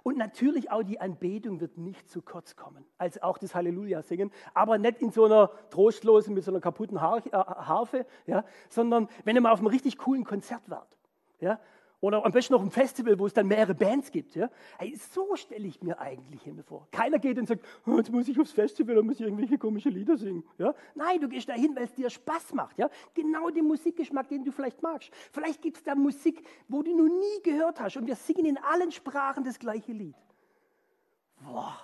Und 0.04 0.18
natürlich 0.18 0.70
auch 0.70 0.84
die 0.84 1.02
Anbetung 1.02 1.60
wird 1.60 1.80
nicht 1.80 2.08
zu 2.12 2.22
kurz 2.22 2.56
kommen, 2.56 2.86
als 3.00 3.20
auch 3.24 3.40
das 3.40 3.56
Halleluja 3.56 4.04
singen, 4.04 4.30
aber 4.54 4.78
nicht 4.78 5.02
in 5.02 5.10
so 5.10 5.26
einer 5.26 5.48
trostlosen, 5.72 6.36
mit 6.36 6.44
so 6.44 6.52
einer 6.52 6.62
kaputten 6.62 6.98
äh, 6.98 7.00
Harfe, 7.00 8.06
ja, 8.28 8.46
sondern 8.70 9.10
wenn 9.24 9.36
ihr 9.36 9.42
mal 9.42 9.52
auf 9.52 9.60
einem 9.60 9.68
richtig 9.68 9.98
coolen 9.98 10.26
Konzert 10.26 10.70
wart, 10.70 10.96
ja, 11.40 11.60
oder 12.02 12.26
am 12.26 12.32
besten 12.32 12.54
noch 12.54 12.64
ein 12.64 12.72
Festival, 12.72 13.18
wo 13.18 13.28
es 13.28 13.34
dann 13.34 13.48
mehrere 13.48 13.76
Bands 13.76 14.12
gibt. 14.12 14.36
Ja? 14.36 14.50
Hey, 14.78 14.96
so 14.96 15.36
stelle 15.36 15.68
ich 15.68 15.82
mir 15.82 16.00
eigentlich 16.00 16.42
Himmel 16.42 16.64
vor. 16.64 16.88
Keiner 16.92 17.20
geht 17.20 17.38
und 17.38 17.48
sagt, 17.48 17.64
jetzt 17.86 18.12
muss 18.12 18.28
ich 18.28 18.40
aufs 18.40 18.52
Festival 18.52 18.98
und 18.98 19.06
muss 19.06 19.20
ich 19.20 19.22
irgendwelche 19.22 19.58
komische 19.58 19.90
Lieder 19.90 20.18
singen. 20.18 20.44
Ja? 20.58 20.74
Nein, 20.96 21.22
du 21.22 21.30
gehst 21.30 21.48
da 21.48 21.54
hin, 21.54 21.76
weil 21.76 21.84
es 21.84 21.94
dir 21.94 22.10
Spaß 22.10 22.54
macht. 22.54 22.78
Ja? 22.80 22.90
Genau 23.14 23.50
den 23.52 23.66
Musikgeschmack, 23.66 24.28
den 24.28 24.44
du 24.44 24.52
vielleicht 24.52 24.82
magst. 24.82 25.12
Vielleicht 25.32 25.62
gibt 25.62 25.78
es 25.78 25.84
da 25.84 25.94
Musik, 25.94 26.44
wo 26.68 26.82
du 26.82 26.96
noch 26.96 27.08
nie 27.08 27.44
gehört 27.44 27.80
hast 27.80 27.98
und 27.98 28.08
wir 28.08 28.16
singen 28.16 28.46
in 28.46 28.58
allen 28.58 28.92
Sprachen 28.92 29.44
das 29.44 29.60
gleiche 29.60 29.94
Lied. 29.94 30.16
Boah, 31.40 31.78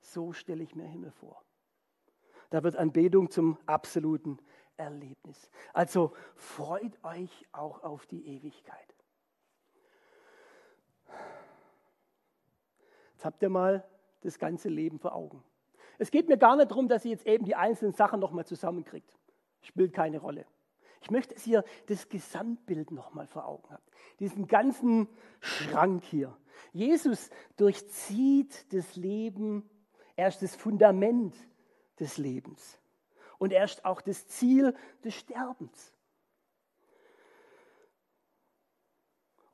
so 0.00 0.32
stelle 0.32 0.64
ich 0.64 0.74
mir 0.74 0.84
Himmel 0.84 1.12
vor. 1.12 1.42
Da 2.50 2.64
wird 2.64 2.76
Anbetung 2.76 3.30
zum 3.30 3.58
absoluten 3.66 4.38
Erlebnis. 4.78 5.50
Also 5.72 6.12
freut 6.36 7.02
euch 7.04 7.46
auch 7.52 7.82
auf 7.82 8.06
die 8.06 8.26
Ewigkeit. 8.26 8.94
Jetzt 13.14 13.24
habt 13.24 13.42
ihr 13.42 13.48
mal 13.48 13.84
das 14.20 14.38
ganze 14.38 14.68
Leben 14.68 14.98
vor 14.98 15.14
Augen. 15.14 15.42
Es 15.98 16.10
geht 16.10 16.28
mir 16.28 16.38
gar 16.38 16.56
nicht 16.56 16.70
darum, 16.70 16.88
dass 16.88 17.04
ihr 17.04 17.10
jetzt 17.10 17.26
eben 17.26 17.44
die 17.44 17.56
einzelnen 17.56 17.92
Sachen 17.92 18.20
nochmal 18.20 18.46
zusammenkriegt. 18.46 19.12
Spielt 19.62 19.92
keine 19.92 20.18
Rolle. 20.18 20.46
Ich 21.00 21.10
möchte, 21.10 21.34
dass 21.34 21.46
ihr 21.46 21.64
das 21.86 22.08
Gesamtbild 22.08 22.90
nochmal 22.92 23.26
vor 23.26 23.46
Augen 23.46 23.68
habt. 23.70 23.90
Diesen 24.20 24.46
ganzen 24.46 25.08
Schrank 25.40 26.04
hier. 26.04 26.36
Jesus 26.72 27.30
durchzieht 27.56 28.72
das 28.72 28.96
Leben, 28.96 29.68
er 30.16 30.28
ist 30.28 30.42
das 30.42 30.56
Fundament 30.56 31.34
des 31.98 32.18
Lebens 32.18 32.77
und 33.38 33.52
er 33.52 33.64
ist 33.64 33.84
auch 33.84 34.00
das 34.00 34.26
Ziel 34.28 34.74
des 35.04 35.14
Sterbens. 35.14 35.92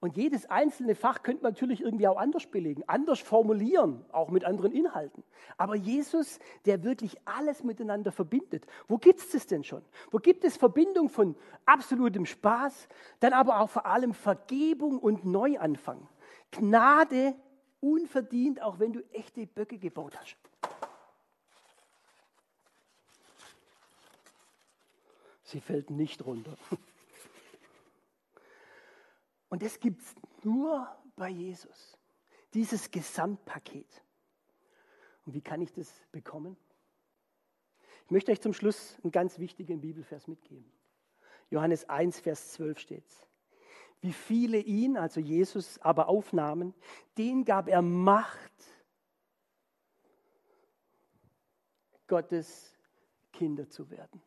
Und 0.04 0.18
jedes 0.18 0.44
einzelne 0.50 0.94
Fach 0.94 1.22
könnte 1.22 1.42
man 1.42 1.52
natürlich 1.54 1.80
irgendwie 1.80 2.06
auch 2.06 2.18
anders 2.18 2.46
belegen, 2.46 2.84
anders 2.86 3.20
formulieren, 3.20 4.04
auch 4.12 4.28
mit 4.28 4.44
anderen 4.44 4.70
Inhalten. 4.70 5.24
Aber 5.56 5.76
Jesus, 5.76 6.40
der 6.66 6.84
wirklich 6.84 7.16
alles 7.24 7.64
miteinander 7.64 8.12
verbindet, 8.12 8.66
wo 8.86 8.98
gibt 8.98 9.20
es 9.20 9.30
das 9.30 9.46
denn 9.46 9.64
schon? 9.64 9.82
Wo 10.10 10.18
gibt 10.18 10.44
es 10.44 10.58
Verbindung 10.58 11.08
von 11.08 11.34
absolutem 11.64 12.26
Spaß, 12.26 12.86
dann 13.20 13.32
aber 13.32 13.60
auch 13.60 13.70
vor 13.70 13.86
allem 13.86 14.12
Vergebung 14.12 14.98
und 14.98 15.24
Neuanfang? 15.24 16.06
Gnade 16.50 17.34
unverdient, 17.80 18.60
auch 18.60 18.78
wenn 18.78 18.92
du 18.92 19.00
echte 19.10 19.46
Böcke 19.46 19.78
gebaut 19.78 20.20
hast. 20.20 20.36
Sie 25.44 25.60
fällt 25.60 25.90
nicht 25.90 26.24
runter. 26.24 26.56
Und 29.48 29.62
das 29.62 29.78
gibt 29.78 30.00
es 30.00 30.14
nur 30.42 30.88
bei 31.16 31.28
Jesus. 31.28 31.96
Dieses 32.54 32.90
Gesamtpaket. 32.90 34.02
Und 35.26 35.34
wie 35.34 35.42
kann 35.42 35.60
ich 35.60 35.72
das 35.72 35.92
bekommen? 36.12 36.56
Ich 38.06 38.10
möchte 38.10 38.32
euch 38.32 38.40
zum 38.40 38.52
Schluss 38.52 38.98
einen 39.02 39.12
ganz 39.12 39.38
wichtigen 39.38 39.80
Bibelvers 39.80 40.26
mitgeben. 40.28 40.70
Johannes 41.50 41.88
1, 41.88 42.20
Vers 42.20 42.52
12 42.54 42.78
steht 42.78 43.04
Wie 44.00 44.12
viele 44.12 44.58
ihn, 44.58 44.96
also 44.96 45.20
Jesus, 45.20 45.78
aber 45.80 46.08
aufnahmen, 46.08 46.74
denen 47.16 47.44
gab 47.44 47.68
er 47.68 47.82
Macht, 47.82 48.52
Gottes 52.06 52.76
Kinder 53.32 53.68
zu 53.68 53.90
werden 53.90 54.22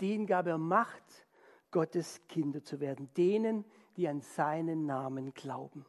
denen 0.00 0.26
gab 0.26 0.46
er 0.46 0.58
Macht, 0.58 1.26
Gottes 1.70 2.26
Kinder 2.28 2.62
zu 2.62 2.80
werden, 2.80 3.12
denen, 3.14 3.64
die 3.96 4.08
an 4.08 4.20
seinen 4.20 4.86
Namen 4.86 5.34
glauben. 5.34 5.84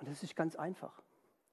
Und 0.00 0.08
das 0.08 0.22
ist 0.22 0.36
ganz 0.36 0.56
einfach. 0.56 1.02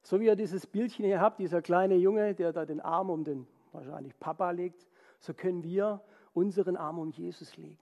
So 0.02 0.20
wie 0.20 0.26
ihr 0.26 0.36
dieses 0.36 0.66
Bildchen 0.66 1.06
hier 1.06 1.22
habt, 1.22 1.40
dieser 1.40 1.62
kleine 1.62 1.96
Junge, 1.96 2.34
der 2.34 2.52
da 2.52 2.66
den 2.66 2.82
Arm 2.82 3.10
um 3.10 3.24
den 3.24 3.48
wahrscheinlich 3.72 4.18
Papa 4.20 4.52
legt, 4.52 4.88
so 5.20 5.34
können 5.34 5.64
wir 5.64 6.04
unseren 6.34 6.76
Arm 6.76 7.00
um 7.00 7.12
Jesus 7.12 7.56
legen. 7.58 7.80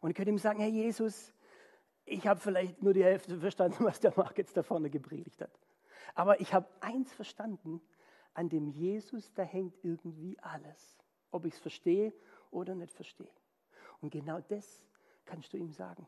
Und 0.00 0.14
können 0.14 0.30
ihm 0.30 0.38
sagen, 0.38 0.60
Herr 0.60 0.68
Jesus, 0.68 1.34
ich 2.04 2.26
habe 2.26 2.40
vielleicht 2.40 2.82
nur 2.82 2.92
die 2.92 3.04
Hälfte 3.04 3.38
verstanden, 3.38 3.84
was 3.84 4.00
der 4.00 4.12
Marc 4.16 4.38
jetzt 4.38 4.56
da 4.56 4.62
vorne 4.62 4.88
gepredigt 4.90 5.40
hat. 5.40 5.58
Aber 6.14 6.40
ich 6.40 6.54
habe 6.54 6.68
eins 6.80 7.12
verstanden, 7.12 7.82
an 8.34 8.48
dem 8.48 8.68
Jesus, 8.68 9.32
da 9.34 9.42
hängt 9.42 9.76
irgendwie 9.82 10.38
alles. 10.40 10.98
Ob 11.30 11.44
ich 11.44 11.54
es 11.54 11.60
verstehe 11.60 12.12
oder 12.50 12.74
nicht 12.74 12.92
verstehe. 12.92 13.30
Und 14.00 14.10
genau 14.10 14.40
das 14.40 14.84
kannst 15.24 15.52
du 15.52 15.56
ihm 15.56 15.72
sagen. 15.72 16.06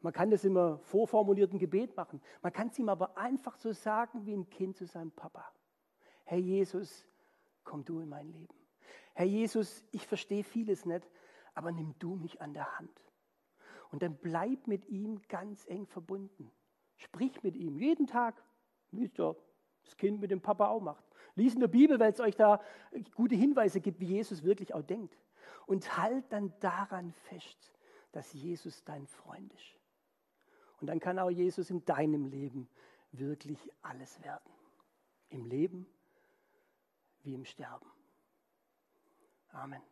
Man 0.00 0.12
kann 0.12 0.30
das 0.30 0.44
immer 0.44 0.78
vorformulierten 0.78 1.58
Gebet 1.58 1.96
machen. 1.96 2.20
Man 2.40 2.52
kann 2.52 2.68
es 2.68 2.78
ihm 2.78 2.88
aber 2.88 3.18
einfach 3.18 3.56
so 3.56 3.72
sagen 3.72 4.26
wie 4.26 4.34
ein 4.34 4.48
Kind 4.48 4.76
zu 4.76 4.86
seinem 4.86 5.10
Papa. 5.10 5.44
Herr 6.24 6.38
Jesus, 6.38 7.06
komm 7.64 7.84
du 7.84 8.00
in 8.00 8.08
mein 8.08 8.28
Leben. 8.28 8.54
Herr 9.14 9.26
Jesus, 9.26 9.84
ich 9.90 10.06
verstehe 10.06 10.44
vieles 10.44 10.86
nicht, 10.86 11.08
aber 11.54 11.72
nimm 11.72 11.98
du 11.98 12.14
mich 12.14 12.40
an 12.40 12.54
der 12.54 12.78
Hand. 12.78 13.02
Und 13.90 14.02
dann 14.02 14.16
bleib 14.16 14.68
mit 14.68 14.86
ihm 14.88 15.20
ganz 15.28 15.66
eng 15.66 15.86
verbunden. 15.86 16.52
Sprich 16.96 17.42
mit 17.42 17.56
ihm 17.56 17.76
jeden 17.76 18.06
Tag, 18.06 18.40
es 18.92 19.47
das 19.88 19.96
Kind 19.96 20.20
mit 20.20 20.30
dem 20.30 20.40
Papa 20.40 20.68
auch 20.68 20.80
macht. 20.80 21.04
Lies 21.34 21.54
in 21.54 21.60
der 21.60 21.68
Bibel, 21.68 21.98
weil 21.98 22.12
es 22.12 22.20
euch 22.20 22.36
da 22.36 22.60
gute 23.14 23.34
Hinweise 23.34 23.80
gibt, 23.80 24.00
wie 24.00 24.06
Jesus 24.06 24.42
wirklich 24.42 24.74
auch 24.74 24.82
denkt. 24.82 25.16
Und 25.66 25.96
halt 25.96 26.24
dann 26.30 26.52
daran 26.60 27.12
fest, 27.12 27.72
dass 28.12 28.32
Jesus 28.32 28.84
dein 28.84 29.06
Freund 29.06 29.52
ist. 29.52 29.76
Und 30.80 30.88
dann 30.88 31.00
kann 31.00 31.18
auch 31.18 31.30
Jesus 31.30 31.70
in 31.70 31.84
deinem 31.84 32.26
Leben 32.26 32.68
wirklich 33.12 33.58
alles 33.82 34.22
werden. 34.22 34.50
Im 35.30 35.46
Leben 35.46 35.86
wie 37.22 37.34
im 37.34 37.44
Sterben. 37.44 37.86
Amen. 39.52 39.82